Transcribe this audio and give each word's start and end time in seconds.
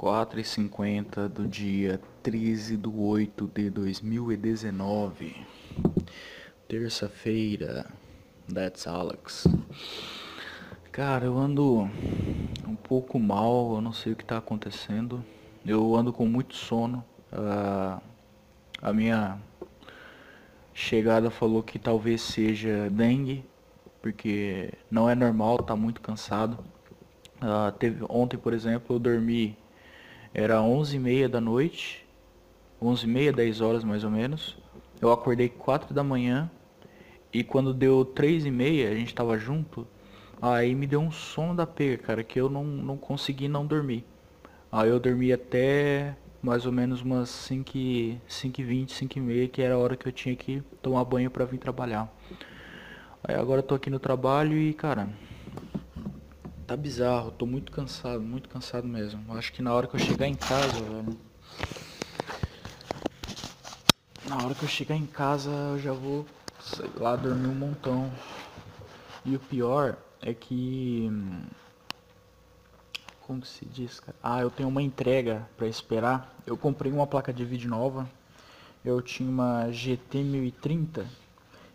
4h50 0.00 1.28
do 1.28 1.46
dia 1.46 2.00
13 2.22 2.78
de 2.78 2.88
8 2.88 3.50
de 3.54 3.68
2019. 3.68 5.36
Terça-feira. 6.66 7.84
That's 8.50 8.86
Alex. 8.86 9.46
Cara, 10.90 11.26
eu 11.26 11.36
ando 11.36 11.82
um 12.66 12.74
pouco 12.74 13.18
mal, 13.18 13.74
eu 13.74 13.82
não 13.82 13.92
sei 13.92 14.14
o 14.14 14.16
que 14.16 14.24
tá 14.24 14.38
acontecendo. 14.38 15.22
Eu 15.66 15.94
ando 15.94 16.14
com 16.14 16.24
muito 16.24 16.56
sono. 16.56 17.04
Uh, 17.30 18.00
a 18.80 18.92
minha 18.94 19.38
chegada 20.72 21.30
falou 21.30 21.62
que 21.62 21.78
talvez 21.78 22.22
seja 22.22 22.88
dengue, 22.88 23.44
porque 24.00 24.72
não 24.90 25.10
é 25.10 25.14
normal, 25.14 25.58
tá 25.58 25.76
muito 25.76 26.00
cansado. 26.00 26.58
Uh, 27.36 27.70
teve, 27.78 28.02
ontem, 28.08 28.38
por 28.38 28.54
exemplo, 28.54 28.96
eu 28.96 28.98
dormi 28.98 29.59
era 30.32 30.62
11 30.62 30.96
e 30.96 30.98
meia 31.00 31.28
da 31.28 31.40
noite, 31.40 32.06
11 32.80 33.04
e 33.04 33.08
meia, 33.08 33.32
10 33.32 33.60
horas 33.60 33.84
mais 33.84 34.04
ou 34.04 34.10
menos. 34.10 34.56
Eu 35.00 35.10
acordei 35.10 35.48
4 35.48 35.92
da 35.92 36.04
manhã 36.04 36.50
e 37.32 37.42
quando 37.42 37.74
deu 37.74 38.04
3 38.04 38.44
e 38.44 38.50
meia, 38.50 38.90
a 38.90 38.94
gente 38.94 39.14
tava 39.14 39.38
junto, 39.38 39.86
aí 40.40 40.74
me 40.74 40.86
deu 40.86 41.00
um 41.00 41.10
sono 41.10 41.54
da 41.54 41.66
pega, 41.66 41.98
cara, 41.98 42.24
que 42.24 42.40
eu 42.40 42.48
não, 42.48 42.64
não 42.64 42.96
consegui 42.96 43.48
não 43.48 43.66
dormir. 43.66 44.04
Aí 44.70 44.88
eu 44.88 45.00
dormi 45.00 45.32
até 45.32 46.16
mais 46.42 46.64
ou 46.64 46.72
menos 46.72 47.02
umas 47.02 47.28
5 47.28 47.76
e, 47.76 48.18
5 48.26 48.60
e 48.60 48.64
20, 48.64 48.92
5 48.92 49.18
e 49.18 49.20
meia, 49.20 49.48
que 49.48 49.60
era 49.60 49.74
a 49.74 49.78
hora 49.78 49.96
que 49.96 50.06
eu 50.06 50.12
tinha 50.12 50.34
que 50.34 50.62
tomar 50.80 51.04
banho 51.04 51.30
para 51.30 51.44
vir 51.44 51.58
trabalhar. 51.58 52.12
Aí 53.22 53.34
agora 53.34 53.58
eu 53.58 53.62
tô 53.62 53.74
aqui 53.74 53.90
no 53.90 53.98
trabalho 53.98 54.56
e, 54.56 54.72
cara, 54.72 55.08
tá 56.70 56.76
bizarro, 56.76 57.32
tô 57.32 57.46
muito 57.46 57.72
cansado, 57.72 58.20
muito 58.20 58.48
cansado 58.48 58.86
mesmo. 58.86 59.36
Acho 59.36 59.52
que 59.52 59.60
na 59.60 59.74
hora 59.74 59.88
que 59.88 59.96
eu 59.96 59.98
chegar 59.98 60.28
em 60.28 60.36
casa, 60.36 60.80
velho. 60.80 61.18
Na 64.28 64.36
hora 64.36 64.54
que 64.54 64.62
eu 64.62 64.68
chegar 64.68 64.94
em 64.94 65.04
casa 65.04 65.50
eu 65.50 65.80
já 65.80 65.92
vou, 65.92 66.24
sei 66.62 66.88
lá, 66.94 67.16
dormir 67.16 67.48
um 67.48 67.56
montão. 67.56 68.08
E 69.24 69.34
o 69.34 69.40
pior 69.40 69.96
é 70.22 70.32
que. 70.32 71.10
Como 73.22 73.40
que 73.40 73.48
se 73.48 73.66
diz, 73.66 73.98
cara? 73.98 74.16
Ah, 74.22 74.40
eu 74.40 74.48
tenho 74.48 74.68
uma 74.68 74.80
entrega 74.80 75.48
para 75.56 75.66
esperar. 75.66 76.32
Eu 76.46 76.56
comprei 76.56 76.92
uma 76.92 77.08
placa 77.08 77.32
de 77.32 77.44
vídeo 77.44 77.68
nova. 77.68 78.08
Eu 78.84 79.02
tinha 79.02 79.28
uma 79.28 79.72
GT 79.72 80.22
1030 80.22 81.04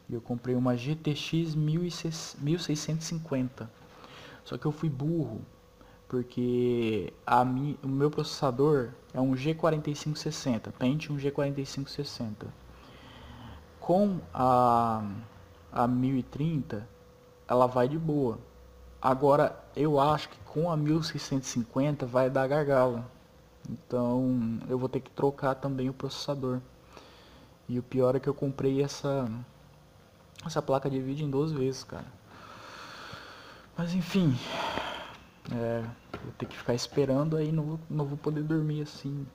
e 0.09 0.14
eu 0.14 0.22
comprei 0.22 0.56
uma 0.56 0.78
GTX 0.78 1.54
1650 1.54 3.70
só 4.46 4.58
que 4.58 4.66
eu 4.66 4.72
fui 4.72 4.90
burro, 4.90 5.42
porque 6.08 7.12
a 7.26 7.44
mi, 7.44 7.80
o 7.84 7.88
meu 7.88 8.12
processador 8.12 8.92
é 9.12 9.20
um 9.20 9.34
G4560, 9.34 10.72
Pentium 10.78 11.18
G4560. 11.18 12.46
Com 13.80 14.20
a, 14.32 15.04
a 15.72 15.88
1030, 15.88 16.88
ela 17.48 17.66
vai 17.66 17.88
de 17.88 17.98
boa. 17.98 18.38
Agora, 19.02 19.60
eu 19.76 20.00
acho 20.00 20.30
que 20.30 20.38
com 20.46 20.72
a 20.72 20.78
1650 20.78 22.06
vai 22.06 22.30
dar 22.30 22.48
gargalo. 22.48 23.04
Então, 23.68 24.59
eu 24.70 24.78
vou 24.78 24.88
ter 24.88 25.00
que 25.00 25.09
trocar 25.09 25.56
também 25.56 25.90
o 25.90 25.94
processador. 25.94 26.62
E 27.68 27.80
o 27.80 27.84
pior 27.84 28.16
é 28.16 28.20
que 28.20 28.30
eu 28.30 28.34
comprei 28.34 28.84
essa 28.84 29.28
essa 30.46 30.62
placa 30.62 30.88
de 30.88 31.02
vídeo 31.02 31.26
em 31.26 31.30
duas 31.30 31.52
vezes, 31.52 31.84
cara. 31.84 32.06
Mas 33.78 33.94
enfim, 33.94 34.34
é, 35.54 35.84
vou 36.23 36.31
ter 36.38 36.45
que 36.45 36.58
ficar 36.58 36.73
esperando 36.73 37.36
aí, 37.36 37.52
não 37.52 37.64
vou, 37.64 37.80
não 37.90 38.06
vou 38.06 38.18
poder 38.18 38.42
dormir 38.42 38.81
assim 38.81 39.28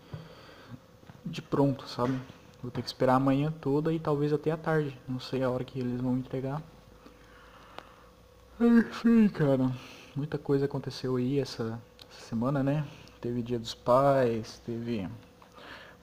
de 1.25 1.43
pronto, 1.43 1.87
sabe? 1.87 2.19
Vou 2.63 2.71
ter 2.71 2.83
que 2.83 2.89
esperar 2.89 3.15
a 3.15 3.21
manhã 3.21 3.53
toda 3.61 3.93
e 3.93 3.99
talvez 3.99 4.33
até 4.33 4.51
a 4.51 4.57
tarde. 4.57 4.99
Não 5.09 5.21
sei 5.21 5.43
a 5.43 5.51
hora 5.51 5.65
que 5.65 5.79
eles 5.79 6.01
vão 6.01 6.17
entregar. 6.17 6.63
Enfim, 8.61 9.29
cara. 9.29 9.71
Muita 10.15 10.37
coisa 10.37 10.67
aconteceu 10.67 11.17
aí 11.17 11.39
essa, 11.39 11.81
essa 12.11 12.27
semana, 12.27 12.63
né? 12.63 12.87
Teve 13.21 13.43
dia 13.43 13.59
dos 13.59 13.75
pais, 13.75 14.61
teve 14.67 15.09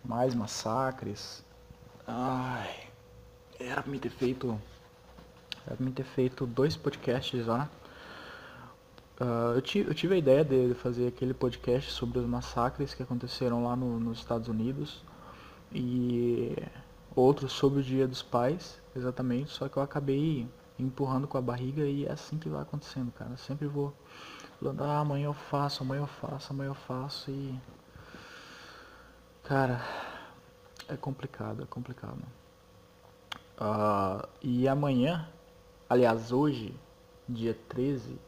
mais 0.03 0.33
massacres. 0.33 1.43
Ai. 2.07 2.87
Era 3.59 3.81
pra 3.81 3.91
me 3.91 3.99
ter 3.99 4.09
feito. 4.09 4.59
Era 5.65 5.75
pra 5.75 5.85
me 5.85 5.91
ter 5.91 6.05
feito 6.05 6.47
dois 6.47 6.75
podcasts 6.75 7.45
lá. 7.45 7.69
Uh, 9.19 9.55
eu, 9.55 9.61
tive, 9.61 9.89
eu, 9.89 9.95
tive 9.95 10.13
a 10.13 10.17
ideia 10.17 10.45
de 10.45 10.75
fazer 10.75 11.07
aquele 11.07 11.33
podcast 11.33 11.91
sobre 11.91 12.19
os 12.19 12.25
massacres 12.25 12.93
que 12.93 13.01
aconteceram 13.01 13.63
lá 13.63 13.75
no, 13.75 13.99
nos 13.99 14.19
Estados 14.19 14.47
Unidos 14.47 15.03
e 15.71 16.55
outro 17.15 17.49
sobre 17.49 17.79
o 17.79 17.83
Dia 17.83 18.07
dos 18.07 18.21
Pais, 18.21 18.79
exatamente, 18.95 19.49
só 19.49 19.67
que 19.67 19.77
eu 19.77 19.81
acabei 19.81 20.47
empurrando 20.77 21.27
com 21.27 21.35
a 21.37 21.41
barriga 21.41 21.83
e 21.83 22.05
é 22.05 22.11
assim 22.11 22.37
que 22.37 22.47
vai 22.47 22.61
acontecendo, 22.61 23.11
cara. 23.11 23.31
Eu 23.31 23.37
sempre 23.37 23.67
vou 23.67 23.91
falando, 24.59 24.83
ah, 24.83 24.99
amanhã 24.99 25.25
eu 25.25 25.33
faço, 25.33 25.81
amanhã 25.81 26.01
eu 26.01 26.07
faço, 26.07 26.53
amanhã 26.53 26.69
eu 26.69 26.75
faço 26.75 27.31
e. 27.31 27.59
Cara, 29.43 29.81
é 30.87 30.95
complicado, 30.95 31.63
é 31.63 31.65
complicado. 31.65 32.21
Uh, 33.59 34.27
e 34.41 34.67
amanhã, 34.67 35.27
aliás, 35.89 36.31
hoje, 36.31 36.75
dia 37.27 37.57
13, 37.67 38.19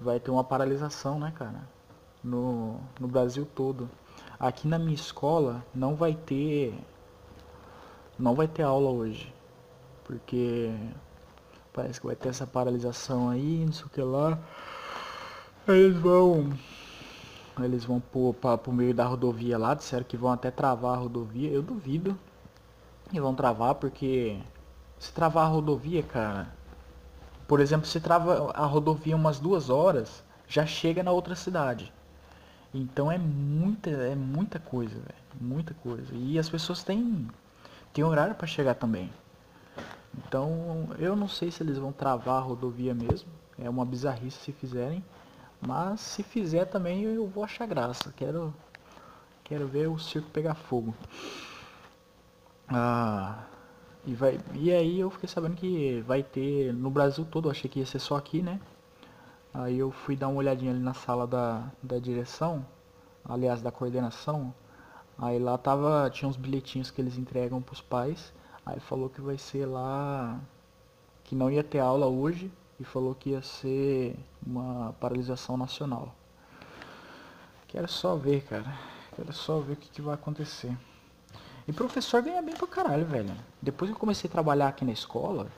vai 0.00 0.20
ter 0.20 0.30
uma 0.30 0.44
paralisação, 0.44 1.18
né, 1.18 1.32
cara? 1.34 1.68
No, 2.22 2.80
no 2.98 3.08
Brasil 3.08 3.46
todo. 3.54 3.88
Aqui 4.38 4.66
na 4.66 4.78
minha 4.78 4.94
escola 4.94 5.64
não 5.74 5.94
vai 5.94 6.14
ter. 6.14 6.74
Não 8.18 8.34
vai 8.34 8.48
ter 8.48 8.62
aula 8.62 8.90
hoje. 8.90 9.32
Porque 10.04 10.70
parece 11.72 12.00
que 12.00 12.06
vai 12.06 12.16
ter 12.16 12.28
essa 12.28 12.46
paralisação 12.46 13.28
aí, 13.28 13.64
não 13.64 13.72
sei 13.72 13.86
o 13.86 13.88
que 13.88 14.02
lá. 14.02 14.38
Eles 15.66 15.96
vão. 15.96 16.50
Eles 17.60 17.84
vão 17.84 18.00
pôr 18.00 18.34
para 18.34 18.58
pro 18.58 18.72
meio 18.72 18.92
da 18.92 19.04
rodovia 19.04 19.56
lá, 19.56 19.74
disseram 19.74 20.04
que 20.04 20.16
vão 20.16 20.32
até 20.32 20.50
travar 20.50 20.94
a 20.94 21.00
rodovia. 21.00 21.50
Eu 21.50 21.62
duvido. 21.62 22.18
E 23.12 23.20
vão 23.20 23.34
travar 23.34 23.76
porque 23.76 24.40
se 24.98 25.12
travar 25.12 25.46
a 25.46 25.48
rodovia, 25.48 26.02
cara, 26.02 26.48
por 27.46 27.60
exemplo, 27.60 27.86
se 27.86 28.00
trava 28.00 28.50
a 28.52 28.66
rodovia 28.66 29.14
umas 29.14 29.38
duas 29.38 29.70
horas, 29.70 30.22
já 30.48 30.64
chega 30.66 31.02
na 31.02 31.10
outra 31.10 31.34
cidade. 31.34 31.92
Então 32.72 33.10
é 33.10 33.18
muita, 33.18 33.90
é 33.90 34.14
muita 34.14 34.58
coisa, 34.58 34.94
velho. 34.94 35.24
Muita 35.40 35.74
coisa. 35.74 36.12
E 36.12 36.38
as 36.38 36.48
pessoas 36.48 36.82
têm, 36.82 37.28
têm 37.92 38.04
horário 38.04 38.34
para 38.34 38.46
chegar 38.46 38.74
também. 38.74 39.10
Então 40.16 40.88
eu 40.98 41.14
não 41.14 41.28
sei 41.28 41.50
se 41.50 41.62
eles 41.62 41.78
vão 41.78 41.92
travar 41.92 42.36
a 42.36 42.44
rodovia 42.44 42.94
mesmo. 42.94 43.28
É 43.58 43.68
uma 43.70 43.84
bizarrice 43.84 44.38
se 44.38 44.52
fizerem. 44.52 45.04
Mas 45.60 46.00
se 46.00 46.22
fizer 46.22 46.66
também 46.66 47.02
eu 47.02 47.26
vou 47.26 47.44
achar 47.44 47.66
graça. 47.66 48.12
Quero, 48.16 48.54
quero 49.42 49.66
ver 49.66 49.88
o 49.88 49.98
circo 49.98 50.28
pegar 50.30 50.54
fogo. 50.54 50.94
Ah, 52.68 53.44
e, 54.06 54.14
vai, 54.14 54.38
e 54.54 54.70
aí 54.72 55.00
eu 55.00 55.10
fiquei 55.10 55.28
sabendo 55.28 55.56
que 55.56 56.02
vai 56.06 56.22
ter 56.22 56.72
no 56.74 56.90
Brasil 56.90 57.24
todo, 57.24 57.50
achei 57.50 57.70
que 57.70 57.80
ia 57.80 57.86
ser 57.86 57.98
só 57.98 58.16
aqui, 58.16 58.42
né? 58.42 58.60
Aí 59.52 59.78
eu 59.78 59.90
fui 59.90 60.16
dar 60.16 60.28
uma 60.28 60.38
olhadinha 60.38 60.72
ali 60.72 60.80
na 60.80 60.94
sala 60.94 61.26
da, 61.26 61.70
da 61.82 61.98
direção, 61.98 62.66
aliás 63.24 63.62
da 63.62 63.70
coordenação. 63.70 64.52
Aí 65.16 65.38
lá 65.38 65.56
tava, 65.56 66.10
tinha 66.10 66.28
uns 66.28 66.36
bilhetinhos 66.36 66.90
que 66.90 67.00
eles 67.00 67.16
entregam 67.16 67.62
pros 67.62 67.80
pais. 67.80 68.32
Aí 68.66 68.80
falou 68.80 69.08
que 69.08 69.20
vai 69.20 69.38
ser 69.38 69.66
lá 69.66 70.40
que 71.22 71.34
não 71.34 71.50
ia 71.50 71.62
ter 71.62 71.78
aula 71.78 72.06
hoje 72.06 72.50
e 72.78 72.84
falou 72.84 73.14
que 73.14 73.30
ia 73.30 73.42
ser 73.42 74.16
uma 74.44 74.92
paralisação 75.00 75.56
nacional. 75.56 76.14
Quero 77.68 77.88
só 77.88 78.16
ver, 78.16 78.42
cara. 78.44 78.76
Quero 79.14 79.32
só 79.32 79.60
ver 79.60 79.74
o 79.74 79.76
que, 79.76 79.88
que 79.88 80.02
vai 80.02 80.14
acontecer. 80.14 80.76
E 81.66 81.72
professor 81.72 82.20
ganha 82.22 82.42
bem 82.42 82.54
pra 82.54 82.66
caralho, 82.66 83.06
velho. 83.06 83.34
Depois 83.60 83.90
que 83.90 83.96
eu 83.96 84.00
comecei 84.00 84.28
a 84.28 84.32
trabalhar 84.32 84.68
aqui 84.68 84.84
na 84.84 84.92
escola, 84.92 85.48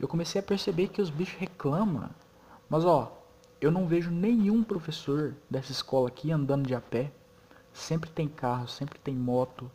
eu 0.00 0.08
comecei 0.08 0.40
a 0.40 0.44
perceber 0.44 0.88
que 0.88 1.00
os 1.00 1.08
bichos 1.08 1.38
reclamam. 1.38 2.10
Mas 2.68 2.84
ó, 2.84 3.16
eu 3.60 3.70
não 3.70 3.86
vejo 3.86 4.10
nenhum 4.10 4.62
professor 4.64 5.34
dessa 5.48 5.70
escola 5.70 6.08
aqui 6.08 6.32
andando 6.32 6.66
de 6.66 6.74
a 6.74 6.80
pé. 6.80 7.12
Sempre 7.72 8.10
tem 8.10 8.26
carro, 8.26 8.66
sempre 8.66 8.98
tem 8.98 9.14
moto. 9.14 9.70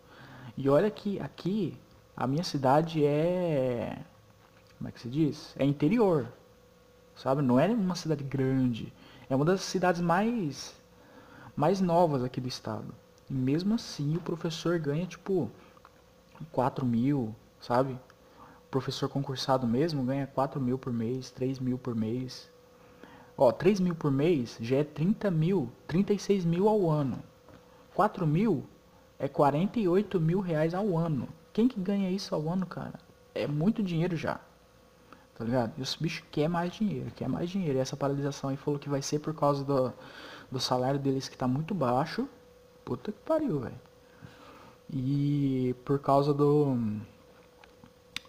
E 0.58 0.68
olha 0.70 0.92
que 0.92 1.20
aqui 1.20 1.78
a 2.16 2.28
minha 2.28 2.44
cidade 2.44 3.06
é. 3.06 3.98
Como 4.78 4.90
é 4.90 4.92
que 4.92 5.00
se 5.00 5.08
diz? 5.08 5.56
É 5.58 5.64
interior. 5.64 6.28
Sabe? 7.16 7.42
Não 7.42 7.60
é 7.60 7.68
uma 7.68 7.96
cidade 7.96 8.24
grande. 8.24 8.92
É 9.30 9.36
uma 9.36 9.46
das 9.46 9.62
cidades 9.62 10.02
mais 10.02 10.76
mais 11.56 11.80
novas 11.80 12.24
aqui 12.24 12.42
do 12.42 12.48
estado. 12.48 12.94
E 13.32 13.34
mesmo 13.34 13.76
assim 13.76 14.18
o 14.18 14.20
professor 14.20 14.78
ganha 14.78 15.06
tipo 15.06 15.50
4 16.52 16.86
mil, 16.86 17.34
sabe? 17.62 17.94
O 17.94 18.70
professor 18.70 19.08
concursado 19.08 19.66
mesmo 19.66 20.04
ganha 20.04 20.28
4 20.28 20.60
mil 20.60 20.78
por 20.78 20.92
mês, 20.92 21.32
3 21.32 21.58
mil 21.58 21.78
por 21.78 21.96
mês. 21.96 22.52
Ó, 23.38 23.50
3 23.50 23.80
mil 23.80 23.96
por 23.96 24.12
mês 24.12 24.58
já 24.60 24.76
é 24.76 24.84
30 24.84 25.32
mil, 25.32 25.72
36 25.88 26.44
mil 26.44 26.68
ao 26.68 26.90
ano. 26.90 27.24
4 27.96 28.28
mil 28.28 28.66
é 29.18 29.30
48 29.30 30.20
mil 30.20 30.42
reais 30.42 30.74
ao 30.74 30.98
ano. 30.98 31.30
Quem 31.54 31.70
que 31.70 31.80
ganha 31.80 32.12
isso 32.12 32.36
ao 32.36 32.50
ano, 32.50 32.66
cara? 32.66 33.00
É 33.34 33.48
muito 33.48 33.82
dinheiro 33.82 34.18
já. 34.18 34.42
Tá 35.38 35.46
ligado? 35.46 35.72
E 35.78 35.82
os 35.82 35.96
bichos 35.96 36.26
querem 36.30 36.50
mais 36.50 36.74
dinheiro, 36.74 37.10
quer 37.16 37.30
mais 37.30 37.50
dinheiro. 37.50 37.78
E 37.78 37.82
essa 37.82 37.96
paralisação 37.96 38.50
aí 38.50 38.58
falou 38.58 38.78
que 38.78 38.90
vai 38.90 39.02
ser 39.02 39.20
por 39.20 39.34
causa 39.34 39.64
do, 39.64 39.94
do 40.52 40.60
salário 40.60 41.00
deles 41.00 41.30
que 41.30 41.38
tá 41.38 41.48
muito 41.48 41.74
baixo. 41.74 42.28
Puta 42.92 43.10
que 43.10 43.20
pariu, 43.20 43.58
velho. 43.58 43.80
E 44.92 45.74
por 45.86 45.98
causa 45.98 46.34
do 46.34 46.76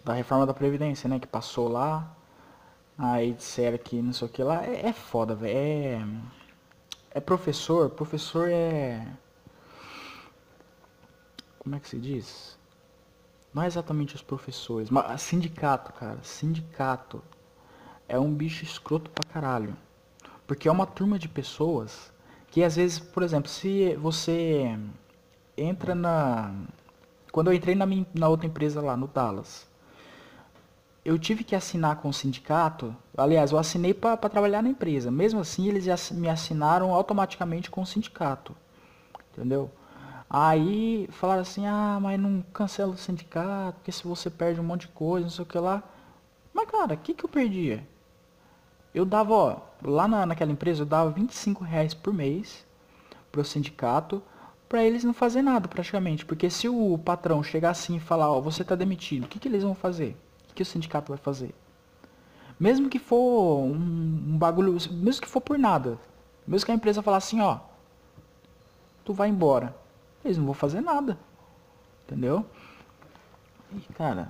da 0.05 0.13
reforma 0.13 0.45
da 0.45 0.53
Previdência, 0.53 1.09
né? 1.09 1.19
Que 1.19 1.27
passou 1.27 1.67
lá. 1.67 2.15
Aí 2.97 3.33
disseram 3.33 3.77
que 3.77 4.01
não 4.01 4.13
sei 4.13 4.25
o 4.25 4.31
que 4.31 4.41
lá. 4.41 4.65
É, 4.65 4.87
é 4.87 4.93
foda, 4.93 5.35
velho. 5.35 5.53
É, 5.53 6.07
é 7.11 7.19
professor. 7.19 7.89
Professor 7.89 8.47
é. 8.49 9.05
Como 11.59 11.75
é 11.75 11.79
que 11.81 11.89
se 11.89 11.99
diz? 11.99 12.57
Não 13.53 13.63
é 13.63 13.67
exatamente 13.67 14.15
os 14.15 14.21
professores, 14.21 14.89
mas 14.89 15.21
sindicato, 15.23 15.91
cara. 15.91 16.19
Sindicato. 16.23 17.21
É 18.07 18.17
um 18.17 18.33
bicho 18.33 18.63
escroto 18.63 19.11
pra 19.11 19.29
caralho. 19.29 19.75
Porque 20.47 20.69
é 20.69 20.71
uma 20.71 20.87
turma 20.87 21.19
de 21.19 21.27
pessoas 21.27 22.12
que 22.53 22.63
às 22.63 22.75
vezes, 22.75 22.99
por 22.99 23.23
exemplo, 23.23 23.49
se 23.49 23.95
você 23.95 24.77
entra 25.57 25.95
na. 25.95 26.53
Quando 27.31 27.47
eu 27.47 27.53
entrei 27.55 27.73
na, 27.73 27.83
minha, 27.83 28.05
na 28.13 28.29
outra 28.29 28.45
empresa 28.45 28.79
lá, 28.79 28.95
no 28.95 29.07
Dallas, 29.07 29.67
eu 31.03 31.17
tive 31.17 31.43
que 31.43 31.55
assinar 31.55 31.95
com 31.95 32.09
o 32.09 32.13
sindicato. 32.13 32.95
Aliás, 33.17 33.51
eu 33.51 33.57
assinei 33.57 33.91
para 33.91 34.17
trabalhar 34.29 34.61
na 34.61 34.69
empresa. 34.69 35.09
Mesmo 35.09 35.39
assim, 35.39 35.67
eles 35.67 36.11
me 36.11 36.29
assinaram 36.29 36.93
automaticamente 36.93 37.71
com 37.71 37.81
o 37.81 37.87
sindicato. 37.87 38.55
Entendeu? 39.31 39.71
Aí 40.29 41.09
falaram 41.09 41.41
assim, 41.41 41.65
ah, 41.65 41.97
mas 41.99 42.19
não 42.19 42.43
cancela 42.53 42.91
o 42.91 42.97
sindicato, 42.97 43.79
porque 43.79 43.91
se 43.91 44.03
você 44.03 44.29
perde 44.29 44.61
um 44.61 44.63
monte 44.63 44.81
de 44.81 44.89
coisa, 44.89 45.25
não 45.25 45.31
sei 45.31 45.43
o 45.43 45.47
que 45.47 45.57
lá. 45.57 45.81
Mas 46.53 46.69
cara, 46.69 46.93
o 46.93 46.97
que, 46.97 47.15
que 47.15 47.25
eu 47.25 47.29
perdia? 47.29 47.83
Eu 48.93 49.05
dava, 49.05 49.33
ó, 49.33 49.57
lá 49.83 50.07
na, 50.07 50.25
naquela 50.25 50.51
empresa 50.51 50.83
eu 50.83 50.85
dava 50.85 51.09
25 51.09 51.63
reais 51.63 51.93
por 51.93 52.13
mês 52.13 52.65
pro 53.31 53.43
sindicato 53.43 54.21
para 54.69 54.83
eles 54.83 55.03
não 55.03 55.13
fazer 55.13 55.41
nada 55.41 55.67
praticamente. 55.67 56.25
Porque 56.25 56.49
se 56.49 56.69
o 56.69 56.97
patrão 56.97 57.43
chegar 57.43 57.71
assim 57.71 57.97
e 57.97 57.99
falar, 57.99 58.31
ó, 58.31 58.39
você 58.39 58.63
tá 58.63 58.75
demitido, 58.75 59.25
o 59.25 59.27
que, 59.27 59.39
que 59.39 59.47
eles 59.47 59.63
vão 59.63 59.75
fazer? 59.75 60.17
O 60.51 60.53
que 60.53 60.61
o 60.61 60.65
sindicato 60.65 61.11
vai 61.11 61.17
fazer? 61.17 61.53
Mesmo 62.59 62.89
que 62.89 62.99
for 62.99 63.63
um, 63.63 63.73
um 63.73 64.37
bagulho, 64.37 64.77
mesmo 64.91 65.21
que 65.21 65.27
for 65.27 65.41
por 65.41 65.57
nada, 65.57 65.99
mesmo 66.47 66.65
que 66.65 66.71
a 66.71 66.75
empresa 66.75 67.01
falar 67.01 67.17
assim, 67.17 67.41
ó, 67.41 67.59
tu 69.03 69.13
vai 69.13 69.29
embora, 69.29 69.75
eles 70.23 70.37
não 70.37 70.45
vão 70.45 70.53
fazer 70.53 70.81
nada, 70.81 71.17
entendeu? 72.05 72.45
E 73.75 73.93
cara, 73.93 74.29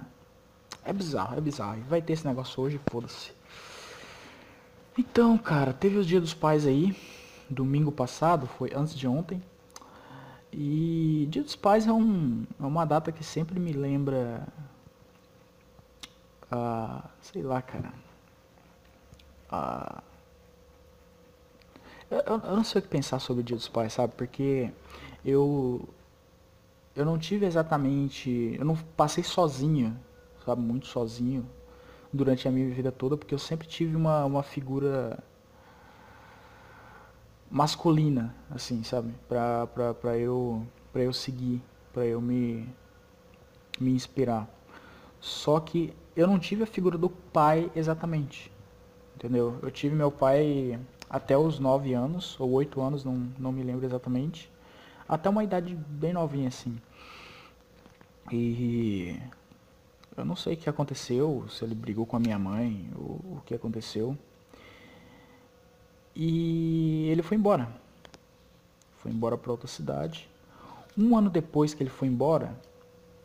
é 0.86 0.94
bizarro, 0.94 1.38
é 1.38 1.42
bizarro. 1.42 1.82
Vai 1.88 2.02
ter 2.02 2.14
esse 2.14 2.26
negócio 2.26 2.62
hoje, 2.64 2.80
foda-se. 2.90 3.34
Então, 4.98 5.38
cara, 5.38 5.74
teve 5.74 5.98
os 5.98 6.06
dias 6.06 6.22
dos 6.22 6.34
pais 6.34 6.68
aí, 6.68 6.96
domingo 7.50 7.92
passado, 7.92 8.46
foi 8.48 8.72
antes 8.76 8.94
de 8.94 9.08
ontem. 9.08 9.42
E 10.52 11.28
Dia 11.32 11.42
dos 11.42 11.56
Pais 11.56 11.88
é, 11.88 11.92
um, 11.92 12.46
é 12.60 12.64
uma 12.64 12.86
data 12.86 13.12
que 13.12 13.24
sempre 13.24 13.60
me 13.60 13.74
lembra 13.74 14.48
ah, 16.52 17.04
sei 17.22 17.42
lá, 17.42 17.62
cara. 17.62 17.92
Ah, 19.50 20.04
eu, 22.12 22.20
eu 22.20 22.56
não 22.56 22.64
sei 22.64 22.80
o 22.80 22.82
que 22.84 22.88
pensar 22.88 23.20
sobre 23.20 23.42
o 23.42 23.44
Dia 23.44 23.56
dos 23.56 23.68
Pais, 23.68 23.94
sabe? 23.94 24.14
Porque 24.16 24.72
eu 25.26 25.90
eu 26.96 27.04
não 27.06 27.18
tive 27.18 27.46
exatamente, 27.48 28.56
eu 28.60 28.66
não 28.66 28.76
passei 28.76 29.24
sozinho, 29.24 29.98
sabe, 30.46 30.62
muito 30.62 30.86
sozinho 30.88 31.50
durante 32.14 32.48
a 32.48 32.52
minha 32.52 32.70
vida 32.70 32.92
toda, 32.92 33.18
porque 33.18 33.34
eu 33.34 33.40
sempre 33.40 33.68
tive 33.68 33.96
uma, 33.96 34.24
uma 34.24 34.44
figura 34.44 35.22
masculina, 37.50 38.36
assim, 38.52 38.84
sabe, 38.84 39.14
pra, 39.28 39.68
pra, 39.68 39.94
pra, 39.94 40.18
eu, 40.18 40.66
pra 40.92 41.02
eu 41.02 41.12
seguir, 41.12 41.62
pra 41.92 42.06
eu 42.06 42.22
me, 42.22 42.70
me 43.80 43.92
inspirar. 43.92 44.48
Só 45.20 45.60
que 45.60 45.94
eu 46.16 46.28
não 46.28 46.38
tive 46.38 46.64
a 46.64 46.68
figura 46.68 46.98
do 46.98 47.10
pai 47.10 47.72
exatamente. 47.76 48.52
Entendeu? 49.16 49.58
Eu 49.62 49.72
tive 49.72 49.96
meu 49.96 50.12
pai 50.12 50.80
até 51.10 51.38
os 51.38 51.60
9 51.60 51.94
anos, 51.94 52.40
ou 52.40 52.52
8 52.52 52.82
anos, 52.82 53.06
não, 53.06 53.32
não 53.38 53.52
me 53.52 53.64
lembro 53.64 53.86
exatamente. 53.86 54.52
Até 55.08 55.30
uma 55.30 55.44
idade 55.44 55.76
bem 55.76 56.14
novinha 56.14 56.48
assim. 56.48 56.78
E 58.32 59.20
eu 60.16 60.24
não 60.24 60.36
sei 60.36 60.54
o 60.54 60.58
que 60.58 60.70
aconteceu, 60.70 61.46
se 61.50 61.64
ele 61.64 61.74
brigou 61.74 62.06
com 62.06 62.16
a 62.16 62.20
minha 62.20 62.38
mãe, 62.38 62.90
o 62.96 63.42
que 63.46 63.54
aconteceu. 63.54 64.18
E 66.16 67.08
ele 67.10 67.24
foi 67.24 67.38
embora. 67.38 67.68
Foi 68.98 69.12
embora 69.12 69.38
para 69.38 69.52
outra 69.52 69.68
cidade. 69.68 70.30
Um 70.98 71.18
ano 71.18 71.30
depois 71.30 71.74
que 71.74 71.82
ele 71.82 71.90
foi 71.90 72.08
embora, 72.08 72.56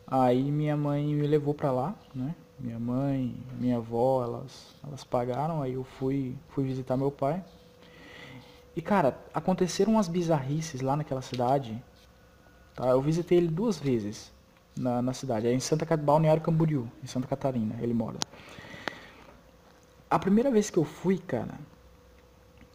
aí 0.07 0.51
minha 0.51 0.75
mãe 0.75 1.13
me 1.13 1.27
levou 1.27 1.53
para 1.53 1.71
lá, 1.71 1.95
né? 2.13 2.33
Minha 2.59 2.79
mãe, 2.79 3.35
minha 3.57 3.77
avó, 3.77 4.23
elas, 4.23 4.75
elas 4.85 5.03
pagaram, 5.03 5.61
aí 5.61 5.73
eu 5.73 5.83
fui, 5.83 6.35
fui 6.49 6.65
visitar 6.65 6.97
meu 6.97 7.11
pai. 7.11 7.43
E 8.75 8.81
cara, 8.81 9.17
aconteceram 9.33 9.93
umas 9.93 10.07
bizarrices 10.07 10.81
lá 10.81 10.97
naquela 10.97 11.21
cidade. 11.21 11.81
Tá? 12.75 12.87
Eu 12.87 13.01
visitei 13.01 13.37
ele 13.37 13.47
duas 13.47 13.77
vezes 13.77 14.31
na, 14.79 15.01
na 15.01 15.13
cidade. 15.13 15.47
É 15.47 15.53
em 15.53 15.59
Santa 15.59 15.85
Balneário 15.97 16.41
Camboriú, 16.41 16.89
em 17.03 17.07
Santa 17.07 17.27
Catarina, 17.27 17.75
ele 17.81 17.93
mora. 17.93 18.17
A 20.09 20.17
primeira 20.17 20.49
vez 20.49 20.69
que 20.69 20.77
eu 20.77 20.85
fui, 20.85 21.19
cara, 21.19 21.59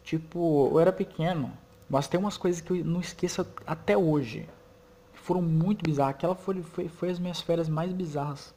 tipo, 0.03 0.69
eu 0.71 0.79
era 0.79 0.93
pequeno, 0.93 1.51
mas 1.89 2.07
tem 2.07 2.19
umas 2.19 2.37
coisas 2.37 2.61
que 2.61 2.71
eu 2.71 2.85
não 2.85 3.01
esqueço 3.01 3.45
até 3.65 3.97
hoje. 3.97 4.47
Que 5.13 5.19
foram 5.19 5.41
muito 5.41 5.83
bizarras. 5.83 6.15
Aquela 6.15 6.35
foi, 6.35 6.61
foi, 6.61 6.87
foi 6.87 7.09
as 7.09 7.19
minhas 7.19 7.41
férias 7.41 7.67
mais 7.67 7.91
bizarras 7.91 8.53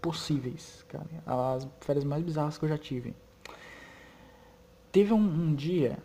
possíveis, 0.00 0.84
cara. 0.88 1.06
As 1.26 1.68
férias 1.80 2.04
mais 2.04 2.24
bizarras 2.24 2.58
que 2.58 2.64
eu 2.64 2.68
já 2.68 2.78
tive. 2.78 3.14
Teve 4.90 5.12
um, 5.12 5.18
um 5.18 5.54
dia 5.54 5.98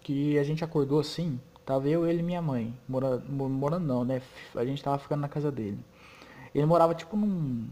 que 0.00 0.38
a 0.38 0.44
gente 0.44 0.64
acordou 0.64 1.00
assim, 1.00 1.40
tava 1.68 1.88
eu, 1.88 2.06
ele 2.06 2.20
e 2.20 2.22
minha 2.22 2.40
mãe, 2.40 2.74
morando, 2.88 3.30
morando 3.30 3.86
não, 3.86 4.04
né? 4.04 4.22
A 4.54 4.64
gente 4.64 4.82
tava 4.82 4.98
ficando 4.98 5.20
na 5.20 5.28
casa 5.28 5.50
dele. 5.52 5.78
Ele 6.54 6.66
morava 6.66 6.94
tipo 6.94 7.16
num. 7.16 7.68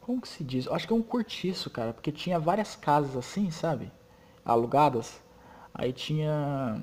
Como 0.00 0.20
que 0.20 0.28
se 0.28 0.44
diz? 0.44 0.66
Eu 0.66 0.74
acho 0.74 0.86
que 0.86 0.92
é 0.92 0.96
um 0.96 1.02
cortiço, 1.02 1.70
cara, 1.70 1.92
porque 1.92 2.12
tinha 2.12 2.38
várias 2.38 2.76
casas 2.76 3.16
assim, 3.16 3.50
sabe? 3.50 3.90
Alugadas. 4.44 5.22
Aí 5.72 5.92
tinha 5.92 6.82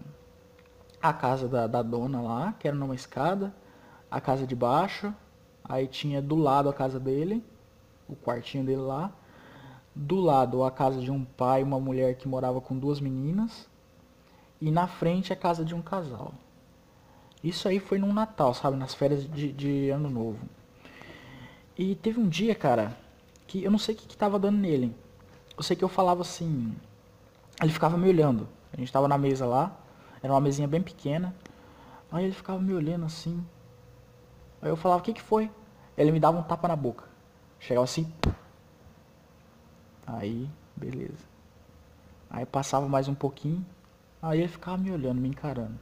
a 1.01 1.13
casa 1.13 1.47
da, 1.47 1.67
da 1.67 1.81
dona 1.81 2.21
lá, 2.21 2.53
que 2.59 2.67
era 2.67 2.75
numa 2.75 2.95
escada, 2.95 3.53
a 4.09 4.19
casa 4.19 4.47
de 4.47 4.55
baixo, 4.55 5.13
Aí 5.63 5.87
tinha 5.87 6.21
do 6.21 6.35
lado 6.35 6.67
a 6.67 6.73
casa 6.73 6.99
dele, 6.99 7.41
o 8.07 8.13
quartinho 8.13 8.65
dele 8.65 8.81
lá. 8.81 9.11
Do 9.95 10.19
lado 10.19 10.63
a 10.63 10.71
casa 10.71 10.99
de 10.99 11.11
um 11.11 11.23
pai 11.23 11.61
e 11.61 11.63
uma 11.63 11.79
mulher 11.79 12.15
que 12.15 12.27
morava 12.27 12.59
com 12.59 12.77
duas 12.77 12.99
meninas. 12.99 13.69
E 14.61 14.69
na 14.69 14.87
frente 14.87 15.33
a 15.33 15.35
casa 15.35 15.65
de 15.65 15.73
um 15.73 15.81
casal. 15.81 16.33
Isso 17.43 17.67
aí 17.67 17.79
foi 17.79 17.97
num 17.97 18.13
Natal, 18.13 18.53
sabe? 18.53 18.77
Nas 18.77 18.93
férias 18.93 19.27
de, 19.29 19.51
de 19.51 19.89
ano 19.89 20.09
novo. 20.09 20.39
E 21.75 21.95
teve 21.95 22.19
um 22.19 22.29
dia, 22.29 22.53
cara, 22.53 22.95
que 23.47 23.63
eu 23.63 23.71
não 23.71 23.79
sei 23.79 23.95
o 23.95 23.97
que, 23.97 24.07
que 24.07 24.15
tava 24.15 24.37
dando 24.37 24.59
nele. 24.59 24.95
Eu 25.57 25.63
sei 25.63 25.75
que 25.75 25.83
eu 25.83 25.89
falava 25.89 26.21
assim. 26.21 26.75
Ele 27.59 27.71
ficava 27.71 27.97
me 27.97 28.07
olhando. 28.07 28.47
A 28.71 28.77
gente 28.77 28.91
tava 28.91 29.07
na 29.07 29.17
mesa 29.17 29.47
lá. 29.47 29.75
Era 30.21 30.31
uma 30.31 30.39
mesinha 30.39 30.67
bem 30.67 30.81
pequena. 30.81 31.35
Aí 32.11 32.25
ele 32.25 32.33
ficava 32.33 32.59
me 32.59 32.73
olhando 32.73 33.05
assim. 33.05 33.43
Aí 34.61 34.69
eu 34.69 34.75
falava, 34.75 35.01
o 35.01 35.03
que 35.03 35.13
que 35.13 35.21
foi? 35.21 35.49
Ele 35.97 36.11
me 36.11 36.19
dava 36.19 36.37
um 36.37 36.43
tapa 36.43 36.67
na 36.67 36.75
boca. 36.75 37.05
Chegava 37.59 37.83
assim. 37.83 38.11
Aí, 40.05 40.47
beleza. 40.75 41.25
Aí 42.29 42.45
passava 42.45 42.87
mais 42.87 43.07
um 43.07 43.15
pouquinho. 43.15 43.65
Aí 44.21 44.39
ele 44.39 44.47
ficava 44.47 44.77
me 44.77 44.91
olhando, 44.91 45.19
me 45.19 45.29
encarando. 45.29 45.77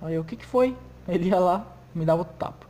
Aí 0.00 0.14
eu, 0.14 0.22
o 0.22 0.24
que 0.24 0.36
que 0.36 0.46
foi? 0.46 0.76
Ele 1.06 1.28
ia 1.28 1.38
lá, 1.38 1.66
me 1.94 2.04
dava 2.04 2.22
o 2.22 2.24
tapa. 2.24 2.66